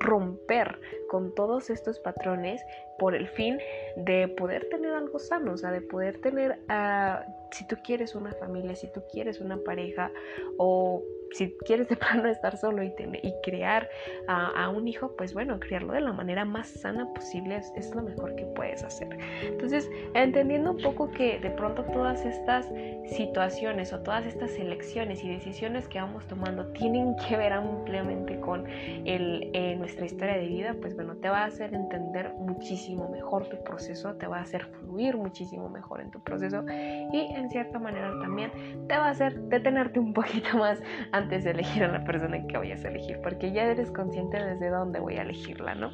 romper 0.00 0.80
con 1.08 1.34
todos 1.34 1.70
estos 1.70 1.98
patrones 2.00 2.62
por 3.00 3.14
el 3.14 3.26
fin 3.28 3.58
de 3.96 4.28
poder 4.28 4.68
tener 4.68 4.92
algo 4.92 5.18
sano, 5.18 5.54
o 5.54 5.56
sea, 5.56 5.72
de 5.72 5.80
poder 5.80 6.20
tener, 6.20 6.60
uh, 6.68 7.24
si 7.50 7.66
tú 7.66 7.76
quieres 7.82 8.14
una 8.14 8.30
familia, 8.32 8.76
si 8.76 8.92
tú 8.92 9.02
quieres 9.10 9.40
una 9.40 9.56
pareja 9.56 10.12
o 10.58 11.02
si 11.32 11.56
quieres 11.64 11.88
de 11.88 11.96
plano 11.96 12.28
estar 12.28 12.56
solo 12.56 12.82
y, 12.82 12.92
y 13.22 13.34
crear 13.42 13.88
a, 14.28 14.68
un 14.68 14.86
hijo, 14.86 15.14
pues 15.16 15.34
bueno, 15.34 15.58
criarlo 15.58 15.92
de 15.92 16.00
la 16.00 16.12
manera 16.12 16.44
más 16.44 16.68
sana 16.68 17.12
posible 17.12 17.60
es, 17.76 17.94
lo 17.94 18.02
mejor 18.02 18.36
que 18.36 18.44
puedes 18.44 18.84
hacer. 18.84 19.08
Entonces, 19.42 19.90
entendiendo 20.14 20.72
un 20.72 20.82
poco 20.82 21.10
que 21.10 21.38
de 21.40 21.50
pronto 21.50 21.84
todas 21.84 22.24
estas 22.24 22.70
situaciones 23.06 23.92
o 23.92 24.00
todas 24.00 24.26
estas 24.26 24.52
elecciones 24.58 25.24
y 25.24 25.28
decisiones 25.28 25.88
que 25.88 26.00
vamos 26.00 26.26
tomando 26.26 26.66
tienen 26.72 27.16
que 27.28 27.36
ver 27.36 27.52
ampliamente 27.52 28.38
con 28.40 28.66
el, 28.68 29.50
eh, 29.52 29.76
nuestra 29.76 30.06
historia 30.06 30.36
de 30.36 30.46
vida, 30.46 30.76
pues 30.80 30.94
bueno, 30.94 31.16
te 31.16 31.28
va 31.28 31.40
a 31.40 31.44
hacer 31.46 31.74
entender 31.74 32.32
muchísimo 32.34 32.89
mejor 32.96 33.48
tu 33.48 33.62
proceso, 33.62 34.14
te 34.14 34.26
va 34.26 34.38
a 34.38 34.42
hacer 34.42 34.64
fluir 34.66 35.16
muchísimo 35.16 35.68
mejor 35.68 36.00
en 36.00 36.10
tu 36.10 36.20
proceso 36.20 36.64
y 36.68 37.32
en 37.34 37.50
cierta 37.50 37.78
manera 37.78 38.10
también 38.20 38.50
te 38.88 38.96
va 38.96 39.06
a 39.06 39.10
hacer 39.10 39.40
detenerte 39.42 40.00
un 40.00 40.12
poquito 40.12 40.58
más 40.58 40.82
antes 41.12 41.44
de 41.44 41.50
elegir 41.50 41.84
a 41.84 41.88
la 41.88 42.04
persona 42.04 42.46
que 42.46 42.56
vayas 42.56 42.84
a 42.84 42.88
elegir, 42.88 43.20
porque 43.22 43.52
ya 43.52 43.64
eres 43.64 43.90
consciente 43.90 44.42
desde 44.42 44.68
dónde 44.68 45.00
voy 45.00 45.16
a 45.16 45.22
elegirla, 45.22 45.74
¿no? 45.74 45.90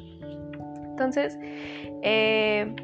Entonces, 0.89 1.37
eh, 2.01 2.75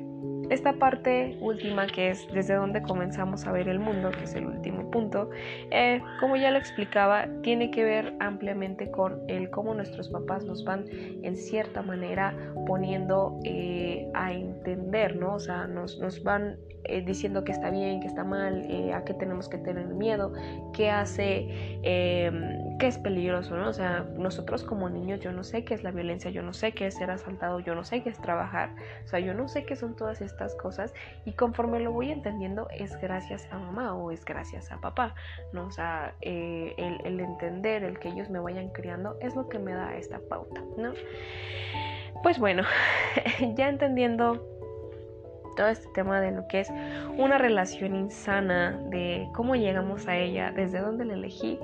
esta 0.49 0.73
parte 0.73 1.37
última 1.41 1.87
que 1.87 2.09
es 2.09 2.27
desde 2.33 2.55
dónde 2.55 2.81
comenzamos 2.81 3.45
a 3.45 3.51
ver 3.51 3.67
el 3.67 3.79
mundo, 3.79 4.11
que 4.11 4.23
es 4.23 4.35
el 4.35 4.45
último 4.45 4.89
punto, 4.91 5.29
eh, 5.71 6.01
como 6.19 6.35
ya 6.35 6.51
lo 6.51 6.57
explicaba, 6.57 7.27
tiene 7.41 7.71
que 7.71 7.83
ver 7.83 8.13
ampliamente 8.19 8.91
con 8.91 9.21
el 9.27 9.49
cómo 9.49 9.73
nuestros 9.73 10.09
papás 10.09 10.45
nos 10.45 10.63
van 10.63 10.85
en 10.91 11.35
cierta 11.35 11.81
manera 11.81 12.35
poniendo 12.67 13.39
eh, 13.43 14.09
a 14.13 14.33
entender, 14.33 15.15
¿no? 15.15 15.35
O 15.35 15.39
sea, 15.39 15.67
nos, 15.67 15.99
nos 15.99 16.23
van 16.23 16.57
eh, 16.85 17.01
diciendo 17.01 17.43
que 17.43 17.51
está 17.51 17.69
bien, 17.69 18.01
que 18.01 18.07
está 18.07 18.23
mal, 18.23 18.67
a 18.93 19.03
qué 19.05 19.13
tenemos 19.13 19.47
que 19.47 19.57
tener 19.57 19.87
miedo, 19.87 20.33
qué 20.73 20.89
hace, 20.89 21.47
qué 22.79 22.87
es 22.87 22.97
peligroso, 22.97 23.55
¿no? 23.55 23.69
O 23.69 23.73
sea, 23.73 24.05
nosotros 24.17 24.63
como 24.63 24.89
niños, 24.89 25.19
yo 25.19 25.31
no 25.31 25.43
sé 25.43 25.63
qué 25.63 25.73
es 25.73 25.83
la 25.83 25.91
violencia, 25.91 26.31
yo 26.31 26.41
no 26.41 26.53
sé 26.53 26.73
qué 26.73 26.87
es 26.87 26.95
ser 26.95 27.11
asaltado, 27.11 27.59
yo 27.59 27.75
no 27.75 27.83
sé 27.83 28.03
qué 28.03 28.09
es 28.09 28.19
trabajar, 28.19 28.69
o 29.05 29.07
sea, 29.07 29.19
yo 29.19 29.33
no 29.33 29.47
sé 29.47 29.65
qué 29.65 29.75
son 29.75 29.95
todas 29.95 30.21
estas 30.21 30.55
cosas 30.55 30.93
y 31.25 31.33
conforme 31.33 31.79
lo 31.79 31.91
voy 31.91 32.11
entendiendo 32.11 32.67
es 32.71 32.99
gracias 33.01 33.47
a 33.51 33.57
mamá 33.57 33.93
o 33.93 34.11
es 34.11 34.23
gracias 34.25 34.71
a 34.71 34.79
papá, 34.79 35.15
¿no? 35.51 35.67
O 35.67 35.71
sea, 35.71 36.15
eh, 36.21 36.73
el, 36.77 36.99
el 37.05 37.19
entender, 37.19 37.83
el 37.83 37.99
que 37.99 38.09
ellos 38.09 38.29
me 38.29 38.39
vayan 38.39 38.69
criando 38.69 39.17
es 39.21 39.35
lo 39.35 39.49
que 39.49 39.59
me 39.59 39.73
da 39.73 39.95
esta 39.95 40.19
pauta, 40.29 40.61
¿no? 40.77 40.93
Pues 42.21 42.39
bueno, 42.39 42.63
ya 43.55 43.69
entendiendo 43.69 44.53
todo 45.55 45.67
este 45.67 45.87
tema 45.93 46.21
de 46.21 46.31
lo 46.31 46.47
que 46.47 46.61
es 46.61 46.69
una 47.17 47.37
relación 47.37 47.95
insana, 47.95 48.79
de 48.89 49.27
cómo 49.33 49.55
llegamos 49.55 50.07
a 50.07 50.17
ella, 50.17 50.51
desde 50.51 50.79
dónde 50.79 51.05
la 51.05 51.13
elegí, 51.13 51.59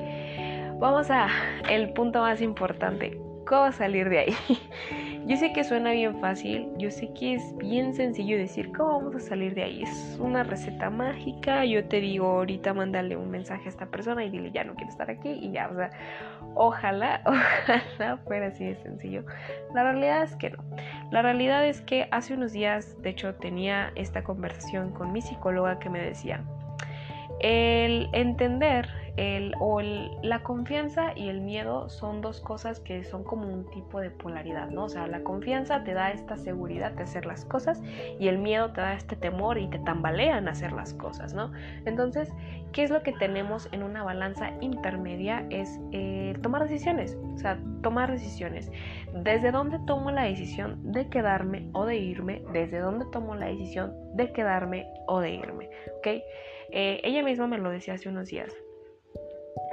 vamos 0.80 1.12
a 1.12 1.28
el 1.70 1.92
punto 1.92 2.22
más 2.22 2.42
importante, 2.42 3.20
¿cómo 3.46 3.72
salir 3.72 4.10
de 4.10 4.20
ahí? 4.20 4.36
Yo 5.28 5.36
sé 5.36 5.52
que 5.52 5.64
suena 5.64 5.92
bien 5.92 6.20
fácil, 6.22 6.70
yo 6.80 6.90
sé 6.90 7.14
que 7.14 7.36
es 7.36 7.58
bien 7.58 7.94
sencillo 7.94 8.36
decir 8.36 8.72
cómo 8.72 8.94
vamos 8.94 9.16
a 9.16 9.20
salir 9.20 9.54
de 9.54 9.62
ahí. 9.62 9.84
Es 9.84 10.18
una 10.20 10.42
receta 10.42 10.90
mágica, 10.90 11.66
yo 11.66 11.86
te 11.86 12.02
digo 12.02 12.26
ahorita 12.26 12.74
mándale 12.74 13.16
un 13.16 13.30
mensaje 13.30 13.66
a 13.66 13.70
esta 13.70 13.86
persona 13.86 14.24
y 14.26 14.32
dile 14.32 14.50
ya 14.52 14.64
no 14.64 14.74
quiero 14.74 14.90
estar 14.90 15.12
aquí 15.12 15.30
y 15.30 15.52
ya, 15.52 15.70
o 15.70 15.76
sea, 15.76 15.92
ojalá, 16.56 17.22
ojalá 17.28 18.18
fuera 18.26 18.48
así 18.48 18.66
de 18.66 18.76
sencillo. 18.78 19.24
La 19.76 19.84
realidad 19.84 20.24
es 20.24 20.36
que 20.36 20.50
no. 20.50 20.64
La 21.12 21.22
realidad 21.22 21.68
es 21.68 21.82
que 21.82 22.08
hace 22.10 22.34
unos 22.34 22.52
días, 22.52 23.00
de 23.04 23.12
hecho, 23.12 23.36
tenía 23.36 23.92
esta 23.94 24.24
conversación 24.24 24.92
con 24.94 25.12
mi 25.12 25.22
psicóloga 25.22 25.78
que 25.78 25.92
me 25.92 26.02
decía, 26.02 26.44
el 27.40 28.10
entender 28.14 28.90
el, 29.20 29.54
o 29.60 29.82
la 29.82 30.44
confianza 30.44 31.12
y 31.14 31.28
el 31.28 31.42
miedo 31.42 31.90
son 31.90 32.22
dos 32.22 32.40
cosas 32.40 32.80
que 32.80 33.04
son 33.04 33.26
como 33.26 33.50
un 33.50 33.70
tipo 33.70 34.00
de 34.00 34.12
polaridad, 34.12 34.70
¿no? 34.70 34.86
O 34.86 34.90
sea, 34.90 35.08
la 35.08 35.24
confianza 35.24 35.84
te 35.84 35.94
da 35.94 36.12
esta 36.12 36.38
seguridad 36.38 36.94
de 36.94 37.04
hacer 37.04 37.26
las 37.26 37.44
cosas 37.44 37.84
y 38.18 38.30
el 38.30 38.38
miedo 38.38 38.72
te 38.72 38.80
da 38.80 38.94
este 38.94 39.18
temor 39.18 39.58
y 39.58 39.68
te 39.68 39.80
tambalean 39.80 40.48
hacer 40.48 40.72
las 40.72 40.94
cosas, 40.94 41.34
¿no? 41.34 41.52
Entonces, 41.84 42.32
¿qué 42.72 42.84
es 42.84 42.92
lo 42.92 43.04
que 43.04 43.12
tenemos 43.12 43.68
en 43.74 43.84
una 43.84 44.04
balanza 44.04 44.52
intermedia? 44.62 45.46
Es 45.50 45.82
eh, 45.92 46.38
tomar 46.42 46.64
decisiones, 46.64 47.18
o 47.34 47.38
sea, 47.38 47.60
tomar 47.84 48.10
decisiones. 48.10 48.72
¿Desde 49.14 49.52
dónde 49.52 49.80
tomo 49.86 50.12
la 50.12 50.24
decisión 50.24 50.94
de 50.94 51.10
quedarme 51.10 51.68
o 51.74 51.86
de 51.86 51.98
irme? 51.98 52.42
¿Desde 52.54 52.80
dónde 52.80 53.06
tomo 53.12 53.36
la 53.36 53.48
decisión 53.48 53.94
de 54.16 54.32
quedarme 54.32 54.88
o 55.08 55.20
de 55.20 55.32
irme? 55.32 55.70
Eh, 56.72 57.02
ella 57.04 57.22
misma 57.22 57.48
me 57.48 57.58
lo 57.58 57.70
decía 57.70 57.96
hace 57.96 58.08
unos 58.08 58.30
días. 58.30 58.56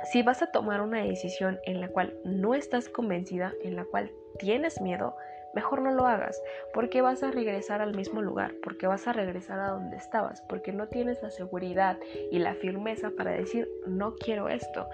Si 0.04 0.22
vas 0.22 0.42
a 0.42 0.50
tomar 0.52 0.80
una 0.80 1.02
decisión 1.02 1.58
en 1.64 1.80
la 1.80 1.88
cual 1.88 2.14
no 2.24 2.54
estás 2.54 2.88
convencida, 2.88 3.52
en 3.62 3.76
la 3.76 3.84
cual 3.84 4.10
tienes 4.38 4.80
miedo, 4.80 5.16
mejor 5.54 5.80
no 5.80 5.90
lo 5.90 6.06
hagas, 6.06 6.40
porque 6.74 7.00
vas 7.00 7.22
a 7.22 7.30
regresar 7.30 7.80
al 7.80 7.96
mismo 7.96 8.20
lugar, 8.20 8.54
porque 8.62 8.86
vas 8.86 9.08
a 9.08 9.12
regresar 9.12 9.58
a 9.58 9.70
donde 9.70 9.96
estabas, 9.96 10.42
porque 10.42 10.72
no 10.72 10.86
tienes 10.88 11.22
la 11.22 11.30
seguridad 11.30 11.98
y 12.30 12.38
la 12.38 12.54
firmeza 12.54 13.10
para 13.16 13.32
decir 13.32 13.68
no 13.86 14.14
quiero 14.16 14.48
esto. 14.48 14.86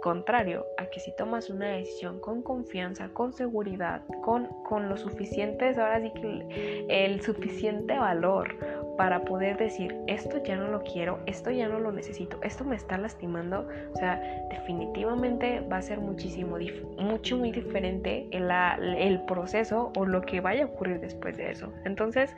Contrario 0.00 0.66
a 0.78 0.86
que 0.86 1.00
si 1.00 1.12
tomas 1.12 1.50
una 1.50 1.68
decisión 1.68 2.20
con 2.20 2.42
confianza, 2.42 3.10
con 3.10 3.32
seguridad, 3.32 4.02
con, 4.22 4.46
con 4.64 4.88
lo 4.88 4.96
suficiente, 4.96 5.68
ahora 5.68 6.00
sí 6.00 6.10
que 6.14 6.86
el 6.88 7.20
suficiente 7.22 7.98
valor 7.98 8.56
para 8.96 9.24
poder 9.24 9.56
decir, 9.56 9.94
esto 10.06 10.42
ya 10.42 10.56
no 10.56 10.68
lo 10.68 10.82
quiero, 10.82 11.20
esto 11.26 11.50
ya 11.50 11.68
no 11.68 11.78
lo 11.78 11.90
necesito, 11.90 12.38
esto 12.42 12.64
me 12.64 12.76
está 12.76 12.98
lastimando, 12.98 13.66
o 13.94 13.96
sea, 13.96 14.20
definitivamente 14.50 15.60
va 15.60 15.78
a 15.78 15.82
ser 15.82 16.00
muchísimo, 16.00 16.58
mucho, 16.98 17.36
muy 17.38 17.50
diferente 17.50 18.28
el, 18.30 18.50
el 18.98 19.22
proceso 19.22 19.92
o 19.96 20.04
lo 20.04 20.20
que 20.22 20.40
vaya 20.40 20.64
a 20.64 20.66
ocurrir 20.66 21.00
después 21.00 21.36
de 21.36 21.50
eso. 21.50 21.72
Entonces, 21.84 22.34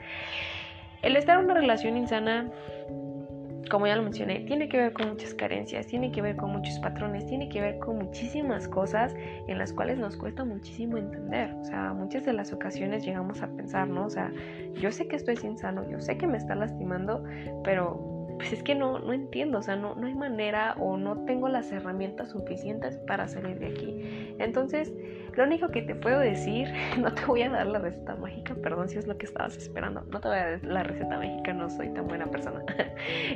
el 1.02 1.16
estar 1.16 1.38
en 1.38 1.46
una 1.46 1.54
relación 1.54 1.96
insana 1.96 2.48
como 3.70 3.86
ya 3.86 3.96
lo 3.96 4.02
mencioné, 4.02 4.40
tiene 4.40 4.68
que 4.68 4.76
ver 4.76 4.92
con 4.92 5.08
muchas 5.10 5.34
carencias, 5.34 5.86
tiene 5.86 6.12
que 6.12 6.22
ver 6.22 6.36
con 6.36 6.50
muchos 6.50 6.78
patrones, 6.78 7.26
tiene 7.26 7.48
que 7.48 7.60
ver 7.60 7.78
con 7.78 7.98
muchísimas 7.98 8.68
cosas 8.68 9.14
en 9.46 9.58
las 9.58 9.72
cuales 9.72 9.98
nos 9.98 10.16
cuesta 10.16 10.44
muchísimo 10.44 10.96
entender. 10.98 11.54
O 11.54 11.64
sea, 11.64 11.92
muchas 11.92 12.24
de 12.24 12.32
las 12.32 12.52
ocasiones 12.52 13.04
llegamos 13.04 13.42
a 13.42 13.48
pensar, 13.48 13.88
¿no? 13.88 14.06
O 14.06 14.10
sea, 14.10 14.32
yo 14.74 14.90
sé 14.90 15.08
que 15.08 15.16
estoy 15.16 15.38
insano, 15.42 15.88
yo 15.88 16.00
sé 16.00 16.16
que 16.18 16.26
me 16.26 16.38
está 16.38 16.54
lastimando, 16.54 17.24
pero 17.64 18.11
pues 18.36 18.52
es 18.52 18.62
que 18.62 18.74
no, 18.74 18.98
no 18.98 19.12
entiendo, 19.12 19.58
o 19.58 19.62
sea, 19.62 19.76
no, 19.76 19.94
no 19.94 20.06
hay 20.06 20.14
manera 20.14 20.74
o 20.78 20.96
no 20.96 21.24
tengo 21.24 21.48
las 21.48 21.70
herramientas 21.72 22.30
suficientes 22.30 22.96
para 23.06 23.28
salir 23.28 23.58
de 23.58 23.66
aquí. 23.66 24.34
Entonces, 24.38 24.92
lo 25.34 25.44
único 25.44 25.68
que 25.68 25.82
te 25.82 25.94
puedo 25.94 26.18
decir, 26.18 26.68
no 26.98 27.12
te 27.12 27.24
voy 27.24 27.42
a 27.42 27.50
dar 27.50 27.66
la 27.66 27.78
receta 27.78 28.16
mágica, 28.16 28.54
perdón 28.54 28.88
si 28.88 28.98
es 28.98 29.06
lo 29.06 29.16
que 29.16 29.26
estabas 29.26 29.56
esperando, 29.56 30.02
no 30.02 30.20
te 30.20 30.28
voy 30.28 30.36
a 30.36 30.50
dar 30.50 30.64
la 30.64 30.82
receta 30.82 31.18
mágica, 31.18 31.52
no 31.52 31.70
soy 31.70 31.88
tan 31.90 32.06
buena 32.08 32.26
persona. 32.26 32.64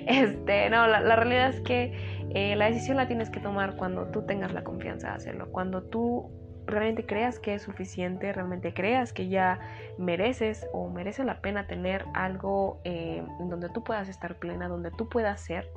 Este, 0.07 0.71
no, 0.71 0.87
la, 0.87 1.17
realidad 1.17 1.51
es 1.51 1.61
que 1.63 1.93
eh, 2.31 2.55
la 2.57 2.67
decisión 2.67 2.97
la 2.97 3.09
tienes 3.09 3.31
que 3.31 3.41
tomar 3.41 3.77
cuando 3.77 4.07
tú 4.07 4.23
tengas 4.23 4.53
la 4.53 4.63
confianza 4.63 5.09
de 5.09 5.15
hacerlo, 5.15 5.51
cuando 5.51 5.83
tú 5.83 6.31
realmente 6.67 7.07
creas 7.07 7.39
que 7.39 7.55
es 7.55 7.63
suficiente, 7.63 8.33
realmente 8.33 8.75
creas 8.75 9.13
que 9.13 9.29
ya 9.29 9.61
mereces 9.99 10.67
o 10.73 10.89
merece 10.89 11.25
la 11.25 11.41
pena 11.41 11.67
tener 11.67 12.05
algo 12.15 12.81
eh, 12.85 13.23
donde 13.41 13.69
tú 13.69 13.85
puedas 13.85 14.09
estar 14.09 14.37
plena, 14.37 14.69
donde 14.69 14.91
tú 14.91 15.09
puedas 15.09 15.41
ser, 15.41 15.69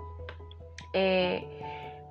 eh, 0.93 1.47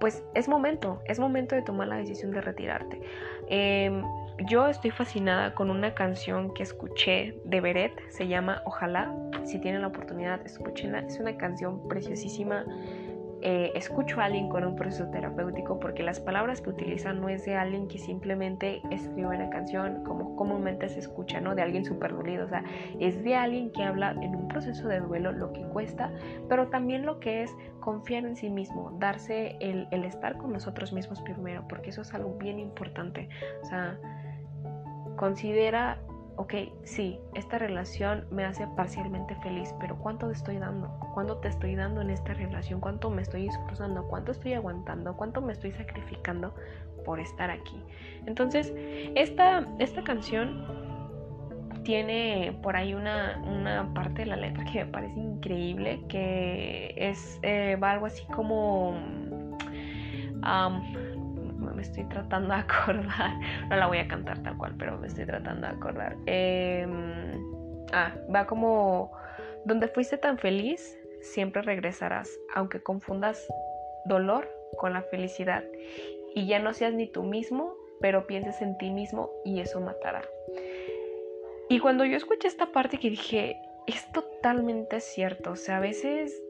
pues 0.00 0.24
es 0.34 0.48
momento, 0.48 1.02
es 1.06 1.18
momento 1.18 1.56
de 1.56 1.62
tomar 1.62 1.88
la 1.88 1.96
decisión 1.96 2.30
de 2.30 2.40
retirarte. 2.40 3.00
Em, 3.48 4.04
yo 4.46 4.68
estoy 4.68 4.92
fascinada 4.92 5.54
con 5.54 5.70
una 5.70 5.94
canción 5.94 6.54
que 6.54 6.62
escuché 6.62 7.40
de 7.44 7.60
Beret, 7.60 7.92
se 8.10 8.28
llama 8.28 8.62
Ojalá, 8.64 9.12
si 9.44 9.58
tienen 9.58 9.82
la 9.82 9.88
oportunidad, 9.88 10.40
escúchenla, 10.46 11.00
es 11.00 11.18
una 11.18 11.36
canción 11.36 11.88
preciosísima 11.88 12.64
eh, 13.42 13.72
escucho 13.74 14.20
a 14.20 14.24
alguien 14.24 14.48
con 14.48 14.64
un 14.64 14.74
proceso 14.74 15.09
terapéutico 15.11 15.79
porque 15.79 16.03
las 16.03 16.18
palabras 16.18 16.61
que 16.61 16.70
utilizan 16.70 17.20
no 17.20 17.29
es 17.29 17.44
de 17.44 17.55
alguien 17.55 17.87
que 17.87 17.98
simplemente 17.98 18.83
escribe 18.90 19.29
una 19.29 19.48
canción 19.51 20.03
como 20.05 20.35
comúnmente 20.35 20.88
se 20.88 20.98
escucha, 20.98 21.40
¿no? 21.40 21.55
De 21.55 21.62
alguien 21.62 21.85
súper 21.85 22.14
dolido, 22.14 22.46
o 22.46 22.48
sea, 22.48 22.64
es 22.98 23.22
de 23.22 23.37
alguien 23.37 23.70
que 23.70 23.83
habla 23.83 24.12
en 24.20 24.35
un 24.35 24.48
proceso 24.48 24.88
de 24.88 25.01
duelo 25.01 25.33
lo 25.33 25.53
que 25.53 25.62
cuesta, 25.62 26.12
pero 26.48 26.68
también 26.68 27.07
lo 27.07 27.20
que 27.20 27.42
es 27.42 27.55
confiar 27.81 28.24
en 28.24 28.37
sí 28.37 28.51
mismo, 28.51 28.96
darse 28.98 29.57
el, 29.61 29.87
el 29.90 30.05
estar 30.05 30.37
con 30.37 30.53
nosotros 30.53 30.92
mismos 30.92 31.20
primero, 31.22 31.64
porque 31.68 31.90
eso 31.90 32.03
es 32.03 32.12
algo 32.14 32.37
bien 32.38 32.59
importante, 32.59 33.29
o 33.62 33.66
sea, 33.66 33.98
considera 35.16 35.98
ok, 36.38 36.55
sí, 36.85 37.18
esta 37.35 37.59
relación 37.59 38.24
me 38.31 38.44
hace 38.44 38.64
parcialmente 38.68 39.35
feliz, 39.42 39.74
pero 39.81 39.98
¿cuánto 39.98 40.29
te 40.29 40.35
estoy 40.35 40.59
dando? 40.59 40.88
¿Cuánto 41.12 41.38
te 41.38 41.48
estoy 41.48 41.74
dando 41.74 42.01
en 42.01 42.11
esta 42.11 42.33
relación? 42.33 42.81
¿Cuánto 42.81 43.11
me 43.11 43.22
estoy 43.22 43.48
esforzando? 43.48 44.07
¿Cuánto 44.07 44.31
estoy 44.31 44.53
aguantando? 44.53 45.16
¿Cuánto 45.16 45.42
me 45.42 45.53
estoy 45.53 45.72
sacrificando 45.72 46.55
por 47.05 47.18
estar 47.18 47.51
aquí? 47.51 47.83
Entonces, 48.24 48.72
esta, 49.16 49.66
esta 49.81 50.05
canción 50.05 50.64
tiene 51.83 52.57
por 52.62 52.77
ahí 52.77 52.94
una, 52.94 53.42
una, 53.44 53.92
parte 53.92 54.22
de 54.22 54.27
la 54.27 54.37
letra 54.37 54.64
que 54.64 54.85
me 54.85 54.92
parece 54.92 55.18
increíble, 55.18 56.05
que 56.09 56.94
es, 56.96 57.40
eh, 57.42 57.77
va 57.83 57.90
algo 57.92 58.07
así 58.07 58.24
como 58.27 58.94
me 61.78 61.84
estoy 61.84 62.04
tratando 62.04 62.52
de 62.52 62.60
acordar. 62.60 63.38
No 63.70 63.76
la 63.76 63.86
voy 63.86 63.98
a 63.98 64.08
cantar 64.08 64.42
tal 64.42 64.58
cual, 64.58 64.74
pero 64.76 64.98
me 64.98 65.06
estoy 65.06 65.24
tratando 65.24 65.68
de 65.68 65.72
acordar. 65.72 66.16
Em, 66.26 67.40
ah, 67.92 68.12
va 68.34 68.46
como, 68.46 69.12
donde 69.64 69.86
fuiste 69.86 70.18
tan 70.18 70.38
feliz, 70.38 70.98
siempre 71.22 71.62
regresarás, 71.62 72.28
aunque 72.54 72.82
confundas 72.82 73.46
dolor 74.06 74.50
con 74.76 74.92
la 74.92 75.02
felicidad. 75.02 75.64
Y 76.34 76.48
ya 76.48 76.58
no 76.58 76.74
seas 76.74 76.94
ni 76.94 77.06
tú 77.06 77.22
mismo, 77.22 77.74
pero 78.00 78.26
pienses 78.26 78.60
en 78.60 78.76
ti 78.76 78.90
mismo 78.90 79.30
y 79.44 79.60
eso 79.60 79.80
matará. 79.80 80.22
Y 81.68 81.78
cuando 81.78 82.04
yo 82.04 82.16
escuché 82.16 82.48
esta 82.48 82.72
parte 82.72 82.98
que 82.98 83.10
dije, 83.10 83.60
es 83.86 84.10
totalmente 84.10 85.00
cierto, 85.00 85.52
o 85.52 85.56
sea, 85.56 85.76
a 85.76 85.80
veces 85.80 86.42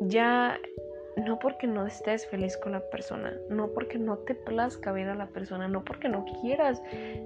ya 0.00 0.60
no 1.24 1.38
porque 1.38 1.66
no 1.66 1.86
estés 1.86 2.26
feliz 2.26 2.56
con 2.56 2.72
la 2.72 2.80
persona, 2.80 3.32
no 3.48 3.68
porque 3.68 3.98
no 3.98 4.18
te 4.18 4.34
plazca 4.34 4.92
ver 4.92 5.08
a 5.08 5.14
la 5.14 5.26
persona, 5.26 5.68
no 5.68 5.84
porque 5.84 6.08
no 6.08 6.24
quieras 6.40 6.82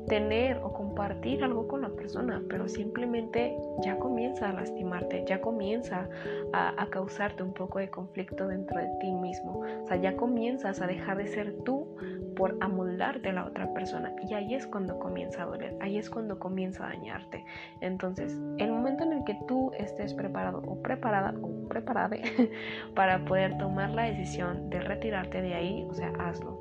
tener 0.08 0.58
o 0.58 0.72
compartir 0.72 1.44
algo 1.44 1.68
con 1.68 1.82
la 1.82 1.90
persona, 1.90 2.42
pero 2.48 2.68
simplemente 2.68 3.56
ya 3.82 3.98
comienza 3.98 4.48
a 4.48 4.52
lastimarte, 4.52 5.24
ya 5.26 5.40
comienza 5.40 6.08
a, 6.52 6.82
a 6.82 6.90
causarte 6.90 7.42
un 7.42 7.52
poco 7.52 7.78
de 7.78 7.90
conflicto 7.90 8.46
dentro 8.46 8.78
de 8.80 8.88
ti 9.00 9.10
mismo, 9.12 9.60
o 9.60 9.86
sea, 9.86 9.96
ya 9.96 10.16
comienzas 10.16 10.80
a 10.80 10.86
dejar 10.86 11.16
de 11.16 11.26
ser 11.28 11.52
tú 11.64 11.96
por 12.42 12.56
amoldarte 12.60 13.28
a 13.28 13.32
la 13.34 13.44
otra 13.44 13.72
persona 13.72 14.12
y 14.28 14.34
ahí 14.34 14.56
es 14.56 14.66
cuando 14.66 14.98
comienza 14.98 15.44
a 15.44 15.46
doler, 15.46 15.76
ahí 15.80 15.96
es 15.96 16.10
cuando 16.10 16.40
comienza 16.40 16.84
a 16.84 16.88
dañarte. 16.88 17.44
Entonces, 17.80 18.36
el 18.58 18.72
momento 18.72 19.04
en 19.04 19.12
el 19.12 19.22
que 19.22 19.38
tú 19.46 19.70
estés 19.78 20.12
preparado 20.12 20.58
o 20.66 20.82
preparada 20.82 21.34
o 21.40 21.68
preparada 21.68 22.16
para 22.96 23.24
poder 23.26 23.56
tomar 23.58 23.90
la 23.90 24.06
decisión 24.06 24.70
de 24.70 24.80
retirarte 24.80 25.40
de 25.40 25.54
ahí, 25.54 25.86
o 25.88 25.94
sea, 25.94 26.12
hazlo. 26.18 26.58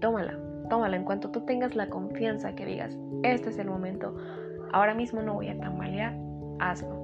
Tómala, 0.00 0.38
tómala 0.70 0.96
en 0.96 1.04
cuanto 1.04 1.30
tú 1.30 1.42
tengas 1.42 1.76
la 1.76 1.90
confianza 1.90 2.54
que 2.54 2.64
digas, 2.64 2.96
este 3.22 3.50
es 3.50 3.58
el 3.58 3.68
momento, 3.68 4.16
ahora 4.72 4.94
mismo 4.94 5.20
no 5.20 5.34
voy 5.34 5.50
a 5.50 5.60
tambalear, 5.60 6.16
hazlo. 6.58 7.03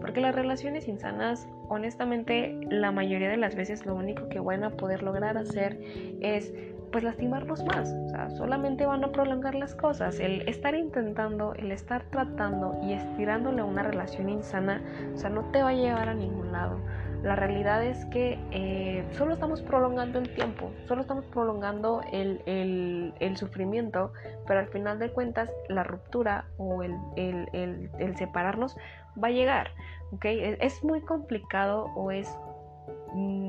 Porque 0.00 0.20
las 0.20 0.34
relaciones 0.34 0.88
insanas, 0.88 1.48
honestamente, 1.68 2.58
la 2.70 2.92
mayoría 2.92 3.28
de 3.28 3.36
las 3.36 3.54
veces 3.54 3.86
lo 3.86 3.94
único 3.94 4.28
que 4.28 4.40
van 4.40 4.64
a 4.64 4.70
poder 4.70 5.02
lograr 5.02 5.36
hacer 5.36 5.78
es 6.20 6.52
pues 6.90 7.04
lastimarnos 7.04 7.64
más, 7.64 7.92
o 7.92 8.08
sea, 8.08 8.30
solamente 8.30 8.86
van 8.86 9.04
a 9.04 9.12
prolongar 9.12 9.54
las 9.54 9.74
cosas. 9.74 10.18
El 10.20 10.48
estar 10.48 10.74
intentando, 10.74 11.54
el 11.54 11.70
estar 11.72 12.04
tratando 12.10 12.78
y 12.82 12.92
estirándole 12.92 13.60
a 13.60 13.64
una 13.64 13.82
relación 13.82 14.28
insana, 14.28 14.82
o 15.14 15.18
sea, 15.18 15.30
no 15.30 15.44
te 15.50 15.62
va 15.62 15.70
a 15.70 15.74
llevar 15.74 16.08
a 16.08 16.14
ningún 16.14 16.52
lado. 16.52 16.78
La 17.22 17.34
realidad 17.34 17.84
es 17.84 18.04
que 18.06 18.38
eh, 18.52 19.04
solo 19.12 19.34
estamos 19.34 19.60
prolongando 19.62 20.18
el 20.18 20.32
tiempo, 20.34 20.70
solo 20.86 21.00
estamos 21.00 21.24
prolongando 21.26 22.00
el, 22.12 22.42
el, 22.46 23.36
sufrimiento, 23.36 24.12
pero 24.46 24.60
al 24.60 24.68
final 24.68 24.98
de 24.98 25.10
cuentas 25.10 25.50
la 25.68 25.82
ruptura 25.82 26.46
o 26.58 26.82
el, 26.82 26.94
el 27.16 28.16
separarnos 28.16 28.76
va 29.22 29.28
a 29.28 29.32
llegar. 29.32 29.70
¿okay? 30.12 30.56
Es 30.60 30.82
muy 30.84 31.00
complicado 31.00 31.86
o 31.96 32.10
es 32.10 32.28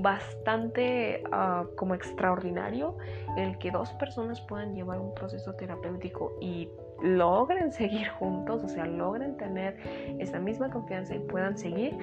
bastante 0.01 1.23
ah, 1.31 1.65
como 1.75 1.93
extraordinario 1.93 2.97
el 3.37 3.57
que 3.57 3.71
dos 3.71 3.91
personas 3.93 4.39
puedan 4.41 4.73
llevar 4.73 4.99
un 4.99 5.13
proceso 5.13 5.53
terapéutico 5.55 6.33
y 6.39 6.69
logren 7.01 7.71
seguir 7.71 8.09
juntos, 8.09 8.63
o 8.63 8.69
sea, 8.69 8.85
logren 8.85 9.37
tener 9.37 9.77
esa 10.19 10.39
misma 10.39 10.69
confianza 10.69 11.15
y 11.15 11.19
puedan 11.19 11.57
seguir, 11.57 11.97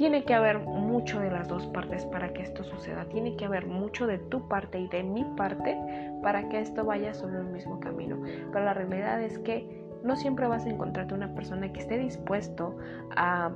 tiene 0.00 0.24
que 0.24 0.32
haber 0.32 0.60
mucho 0.60 1.20
de 1.20 1.30
las 1.30 1.46
dos 1.46 1.66
partes 1.66 2.06
para 2.06 2.32
que 2.32 2.40
esto 2.40 2.64
suceda. 2.64 3.04
Tiene 3.10 3.36
que 3.36 3.44
haber 3.44 3.66
mucho 3.66 4.06
de 4.06 4.16
tu 4.16 4.48
parte 4.48 4.80
y 4.80 4.88
de 4.88 5.02
mi 5.02 5.26
parte 5.36 5.78
para 6.22 6.48
que 6.48 6.58
esto 6.58 6.86
vaya 6.86 7.12
sobre 7.12 7.36
el 7.36 7.44
mismo 7.44 7.78
camino. 7.80 8.16
Pero 8.50 8.64
la 8.64 8.72
realidad 8.72 9.20
es 9.20 9.38
que 9.40 9.84
no 10.02 10.16
siempre 10.16 10.48
vas 10.48 10.64
a 10.64 10.70
encontrarte 10.70 11.12
una 11.12 11.34
persona 11.34 11.70
que 11.70 11.80
esté 11.80 11.98
dispuesto 11.98 12.78
a, 13.14 13.50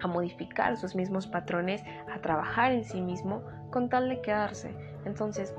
a 0.00 0.06
modificar 0.06 0.76
sus 0.76 0.94
mismos 0.94 1.26
patrones, 1.26 1.82
a 2.14 2.20
trabajar 2.20 2.70
en 2.70 2.84
sí 2.84 3.00
mismo 3.00 3.42
con 3.72 3.88
tal 3.88 4.08
de 4.08 4.20
quedarse. 4.20 4.72
Entonces, 5.06 5.56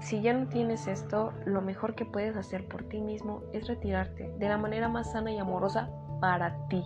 si 0.00 0.22
ya 0.22 0.32
no 0.32 0.48
tienes 0.48 0.86
esto, 0.86 1.34
lo 1.44 1.60
mejor 1.60 1.94
que 1.94 2.06
puedes 2.06 2.38
hacer 2.38 2.66
por 2.68 2.84
ti 2.84 3.02
mismo 3.02 3.42
es 3.52 3.68
retirarte 3.68 4.32
de 4.38 4.48
la 4.48 4.56
manera 4.56 4.88
más 4.88 5.12
sana 5.12 5.30
y 5.30 5.36
amorosa 5.36 5.90
para 6.22 6.56
ti, 6.68 6.82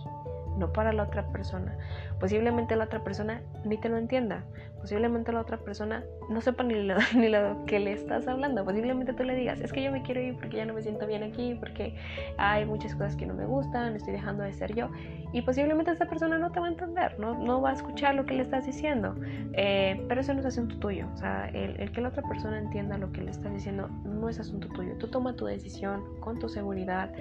no 0.57 0.73
para 0.73 0.91
la 0.91 1.03
otra 1.03 1.27
persona. 1.31 1.77
Posiblemente 2.19 2.75
la 2.75 2.85
otra 2.85 3.03
persona 3.03 3.41
ni 3.63 3.77
te 3.77 3.89
lo 3.89 3.97
entienda. 3.97 4.43
Posiblemente 4.79 5.31
la 5.31 5.41
otra 5.41 5.57
persona 5.57 6.03
no 6.29 6.39
sepa 6.41 6.63
ni 6.63 6.75
lo, 6.75 6.95
ni 7.15 7.29
lo 7.29 7.65
que 7.65 7.79
le 7.79 7.93
estás 7.93 8.27
hablando. 8.27 8.63
Posiblemente 8.63 9.13
tú 9.13 9.23
le 9.23 9.35
digas, 9.35 9.59
es 9.59 9.73
que 9.73 9.83
yo 9.83 9.91
me 9.91 10.01
quiero 10.01 10.21
ir 10.21 10.35
porque 10.35 10.57
ya 10.57 10.65
no 10.65 10.73
me 10.73 10.81
siento 10.81 11.07
bien 11.07 11.23
aquí, 11.23 11.55
porque 11.59 11.95
hay 12.37 12.65
muchas 12.65 12.93
cosas 12.93 13.15
que 13.15 13.25
no 13.25 13.33
me 13.33 13.45
gustan, 13.45 13.95
estoy 13.95 14.13
dejando 14.13 14.43
de 14.43 14.53
ser 14.53 14.73
yo. 14.75 14.89
Y 15.33 15.41
posiblemente 15.41 15.91
esta 15.91 16.07
persona 16.07 16.37
no 16.37 16.51
te 16.51 16.59
va 16.59 16.67
a 16.67 16.69
entender, 16.69 17.19
no, 17.19 17.37
no 17.37 17.61
va 17.61 17.71
a 17.71 17.73
escuchar 17.73 18.15
lo 18.15 18.25
que 18.25 18.33
le 18.33 18.43
estás 18.43 18.65
diciendo. 18.65 19.15
Eh, 19.53 20.03
pero 20.07 20.21
eso 20.21 20.33
no 20.33 20.39
es 20.39 20.45
asunto 20.45 20.77
tuyo. 20.77 21.07
O 21.13 21.17
sea, 21.17 21.49
el, 21.49 21.79
el 21.79 21.91
que 21.91 22.01
la 22.01 22.09
otra 22.09 22.23
persona 22.23 22.57
entienda 22.57 22.97
lo 22.97 23.11
que 23.11 23.21
le 23.21 23.31
estás 23.31 23.53
diciendo 23.53 23.89
no 24.05 24.29
es 24.29 24.39
asunto 24.39 24.67
tuyo. 24.69 24.95
Tú 24.97 25.07
toma 25.07 25.35
tu 25.35 25.45
decisión 25.45 26.19
con 26.19 26.39
tu 26.39 26.49
seguridad, 26.49 27.11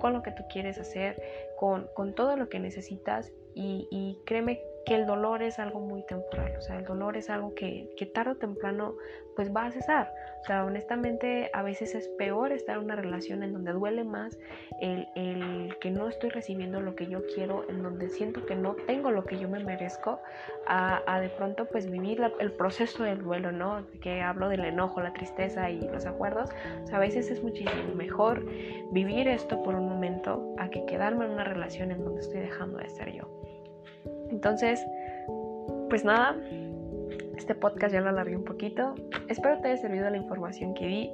con 0.00 0.12
lo 0.12 0.22
que 0.22 0.32
tú 0.32 0.42
quieres 0.50 0.78
hacer, 0.78 1.22
con, 1.58 1.86
con 1.94 2.14
todo 2.14 2.36
lo 2.36 2.48
que 2.48 2.58
necesitas 2.58 3.32
y, 3.54 4.16
créeme 4.24 4.60
que 4.84 4.94
el 4.94 5.06
dolor 5.06 5.42
es 5.42 5.58
algo 5.58 5.80
muy 5.80 6.04
temporal, 6.06 6.54
o 6.58 6.60
sea, 6.60 6.78
el 6.78 6.84
dolor 6.84 7.16
es 7.16 7.30
algo 7.30 7.54
que, 7.54 7.88
que, 7.96 8.06
tarde 8.06 8.32
o 8.32 8.36
temprano 8.36 8.94
pues 9.36 9.54
va 9.54 9.66
a 9.66 9.70
cesar. 9.70 10.12
O 10.42 10.44
sea, 10.44 10.64
honestamente 10.64 11.50
a 11.52 11.62
veces 11.62 11.94
es 11.94 12.08
peor 12.18 12.52
estar 12.52 12.76
en 12.76 12.84
una 12.84 12.96
relación 12.96 13.42
en 13.42 13.52
donde 13.52 13.72
duele 13.72 14.04
más 14.04 14.38
el, 14.80 15.06
el, 15.14 15.76
que 15.80 15.90
no 15.90 16.08
estoy 16.08 16.30
recibiendo 16.30 16.80
lo 16.80 16.96
que 16.96 17.06
yo 17.06 17.22
quiero, 17.34 17.64
en 17.68 17.82
donde 17.82 18.08
siento 18.08 18.44
que 18.44 18.56
no 18.56 18.74
tengo 18.74 19.10
lo 19.10 19.24
que 19.24 19.38
yo 19.38 19.48
me 19.48 19.62
merezco, 19.62 20.20
a, 20.66 21.02
a 21.06 21.20
de 21.20 21.28
pronto 21.30 21.66
pues 21.66 21.90
vivir 21.90 22.20
el 22.40 22.52
proceso 22.52 23.04
del 23.04 23.22
duelo, 23.22 23.52
¿no? 23.52 23.86
Que 24.00 24.20
hablo 24.20 24.48
del 24.48 24.64
enojo, 24.64 25.00
la 25.00 25.12
tristeza 25.12 25.70
y 25.70 25.80
los 25.80 26.06
acuerdos. 26.06 26.50
O 26.82 26.86
sea, 26.86 26.96
a 26.96 27.00
veces 27.00 27.30
es 27.30 27.42
muchísimo 27.42 27.94
mejor 27.94 28.44
vivir 28.90 29.28
esto 29.28 29.62
por 29.62 29.74
un 29.74 29.88
momento 29.88 30.54
a 30.58 30.68
que 30.68 30.84
quedarme 30.86 31.24
en 31.24 31.32
una 31.32 31.44
relación 31.44 31.92
en 31.92 32.04
donde 32.04 32.20
estoy 32.20 32.40
dejando 32.40 32.78
de 32.78 32.90
ser 32.90 33.12
yo. 33.12 33.28
Entonces, 34.32 34.84
pues 35.88 36.04
nada, 36.04 36.36
este 37.36 37.54
podcast 37.54 37.92
ya 37.92 38.00
lo 38.00 38.08
alargué 38.08 38.36
un 38.36 38.44
poquito. 38.44 38.94
Espero 39.28 39.60
te 39.60 39.68
haya 39.68 39.76
servido 39.76 40.08
la 40.08 40.16
información 40.16 40.74
que 40.74 40.86
di. 40.86 41.10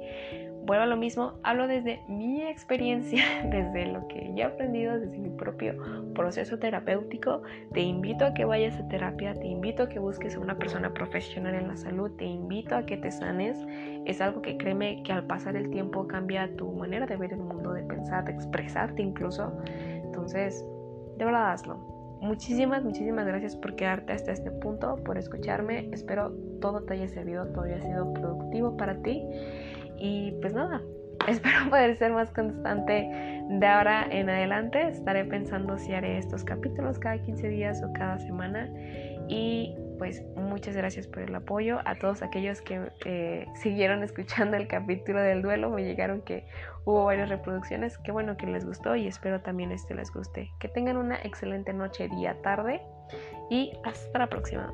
Vuelvo 0.65 0.83
a 0.83 0.87
lo 0.87 0.97
mismo, 0.97 1.33
hablo 1.43 1.67
desde 1.67 2.01
mi 2.07 2.43
experiencia, 2.43 3.23
desde 3.49 3.87
lo 3.87 4.07
que 4.07 4.31
he 4.35 4.43
aprendido, 4.43 4.99
desde 4.99 5.17
mi 5.17 5.29
propio 5.29 5.75
proceso 6.13 6.59
terapéutico. 6.59 7.41
Te 7.73 7.81
invito 7.81 8.25
a 8.25 8.33
que 8.33 8.45
vayas 8.45 8.75
a 8.77 8.87
terapia, 8.87 9.33
te 9.33 9.47
invito 9.47 9.83
a 9.83 9.89
que 9.89 9.99
busques 9.99 10.35
a 10.35 10.39
una 10.39 10.57
persona 10.57 10.93
profesional 10.93 11.55
en 11.55 11.67
la 11.67 11.75
salud, 11.75 12.11
te 12.17 12.25
invito 12.25 12.75
a 12.75 12.85
que 12.85 12.97
te 12.97 13.11
sanes. 13.11 13.57
Es 14.05 14.21
algo 14.21 14.41
que 14.41 14.57
créeme 14.57 15.03
que 15.03 15.11
al 15.11 15.25
pasar 15.25 15.55
el 15.55 15.69
tiempo 15.71 16.07
cambia 16.07 16.55
tu 16.55 16.71
manera 16.71 17.05
de 17.05 17.17
ver 17.17 17.33
el 17.33 17.39
mundo, 17.39 17.73
de 17.73 17.83
pensar, 17.83 18.25
de 18.25 18.31
expresarte 18.31 19.01
incluso. 19.01 19.51
Entonces, 19.65 20.63
de 21.17 21.25
verdad 21.25 21.51
hazlo 21.51 21.98
Muchísimas, 22.21 22.83
muchísimas 22.83 23.25
gracias 23.25 23.55
por 23.55 23.75
quedarte 23.75 24.11
hasta 24.13 24.31
este 24.31 24.51
punto, 24.51 24.97
por 25.03 25.17
escucharme. 25.17 25.89
Espero 25.93 26.31
todo 26.59 26.83
te 26.83 26.93
haya 26.93 27.07
servido, 27.07 27.45
todo 27.47 27.63
haya 27.63 27.81
sido 27.81 28.13
productivo 28.13 28.75
para 28.75 29.01
ti. 29.01 29.23
Y 29.97 30.31
pues 30.41 30.53
nada, 30.53 30.81
espero 31.27 31.69
poder 31.69 31.97
ser 31.97 32.11
más 32.11 32.29
constante 32.31 33.09
de 33.49 33.67
ahora 33.67 34.05
en 34.11 34.29
adelante. 34.29 34.89
Estaré 34.89 35.25
pensando 35.25 35.77
si 35.77 35.93
haré 35.93 36.17
estos 36.17 36.43
capítulos 36.43 36.99
cada 36.99 37.17
15 37.21 37.47
días 37.47 37.81
o 37.83 37.93
cada 37.93 38.19
semana. 38.19 38.69
Y 39.29 39.75
pues 39.99 40.23
muchas 40.35 40.75
gracias 40.75 41.05
por 41.05 41.21
el 41.21 41.35
apoyo. 41.35 41.79
A 41.85 41.93
todos 41.93 42.23
aquellos 42.23 42.61
que 42.61 42.91
eh, 43.05 43.45
siguieron 43.53 44.01
escuchando 44.01 44.57
el 44.57 44.67
capítulo 44.67 45.21
del 45.21 45.43
duelo, 45.43 45.69
me 45.69 45.83
llegaron 45.83 46.21
que 46.21 46.47
hubo 46.85 47.05
varias 47.05 47.29
reproducciones. 47.29 47.97
Qué 47.99 48.11
bueno 48.11 48.37
que 48.37 48.47
les 48.47 48.65
gustó 48.65 48.95
y 48.95 49.07
espero 49.07 49.41
también 49.41 49.71
este 49.71 49.93
les 49.93 50.11
guste. 50.11 50.51
Que 50.59 50.69
tengan 50.69 50.97
una 50.97 51.17
excelente 51.17 51.73
noche, 51.73 52.07
día, 52.07 52.41
tarde 52.41 52.81
y 53.51 53.73
hasta 53.83 54.17
la 54.17 54.27
próxima. 54.27 54.73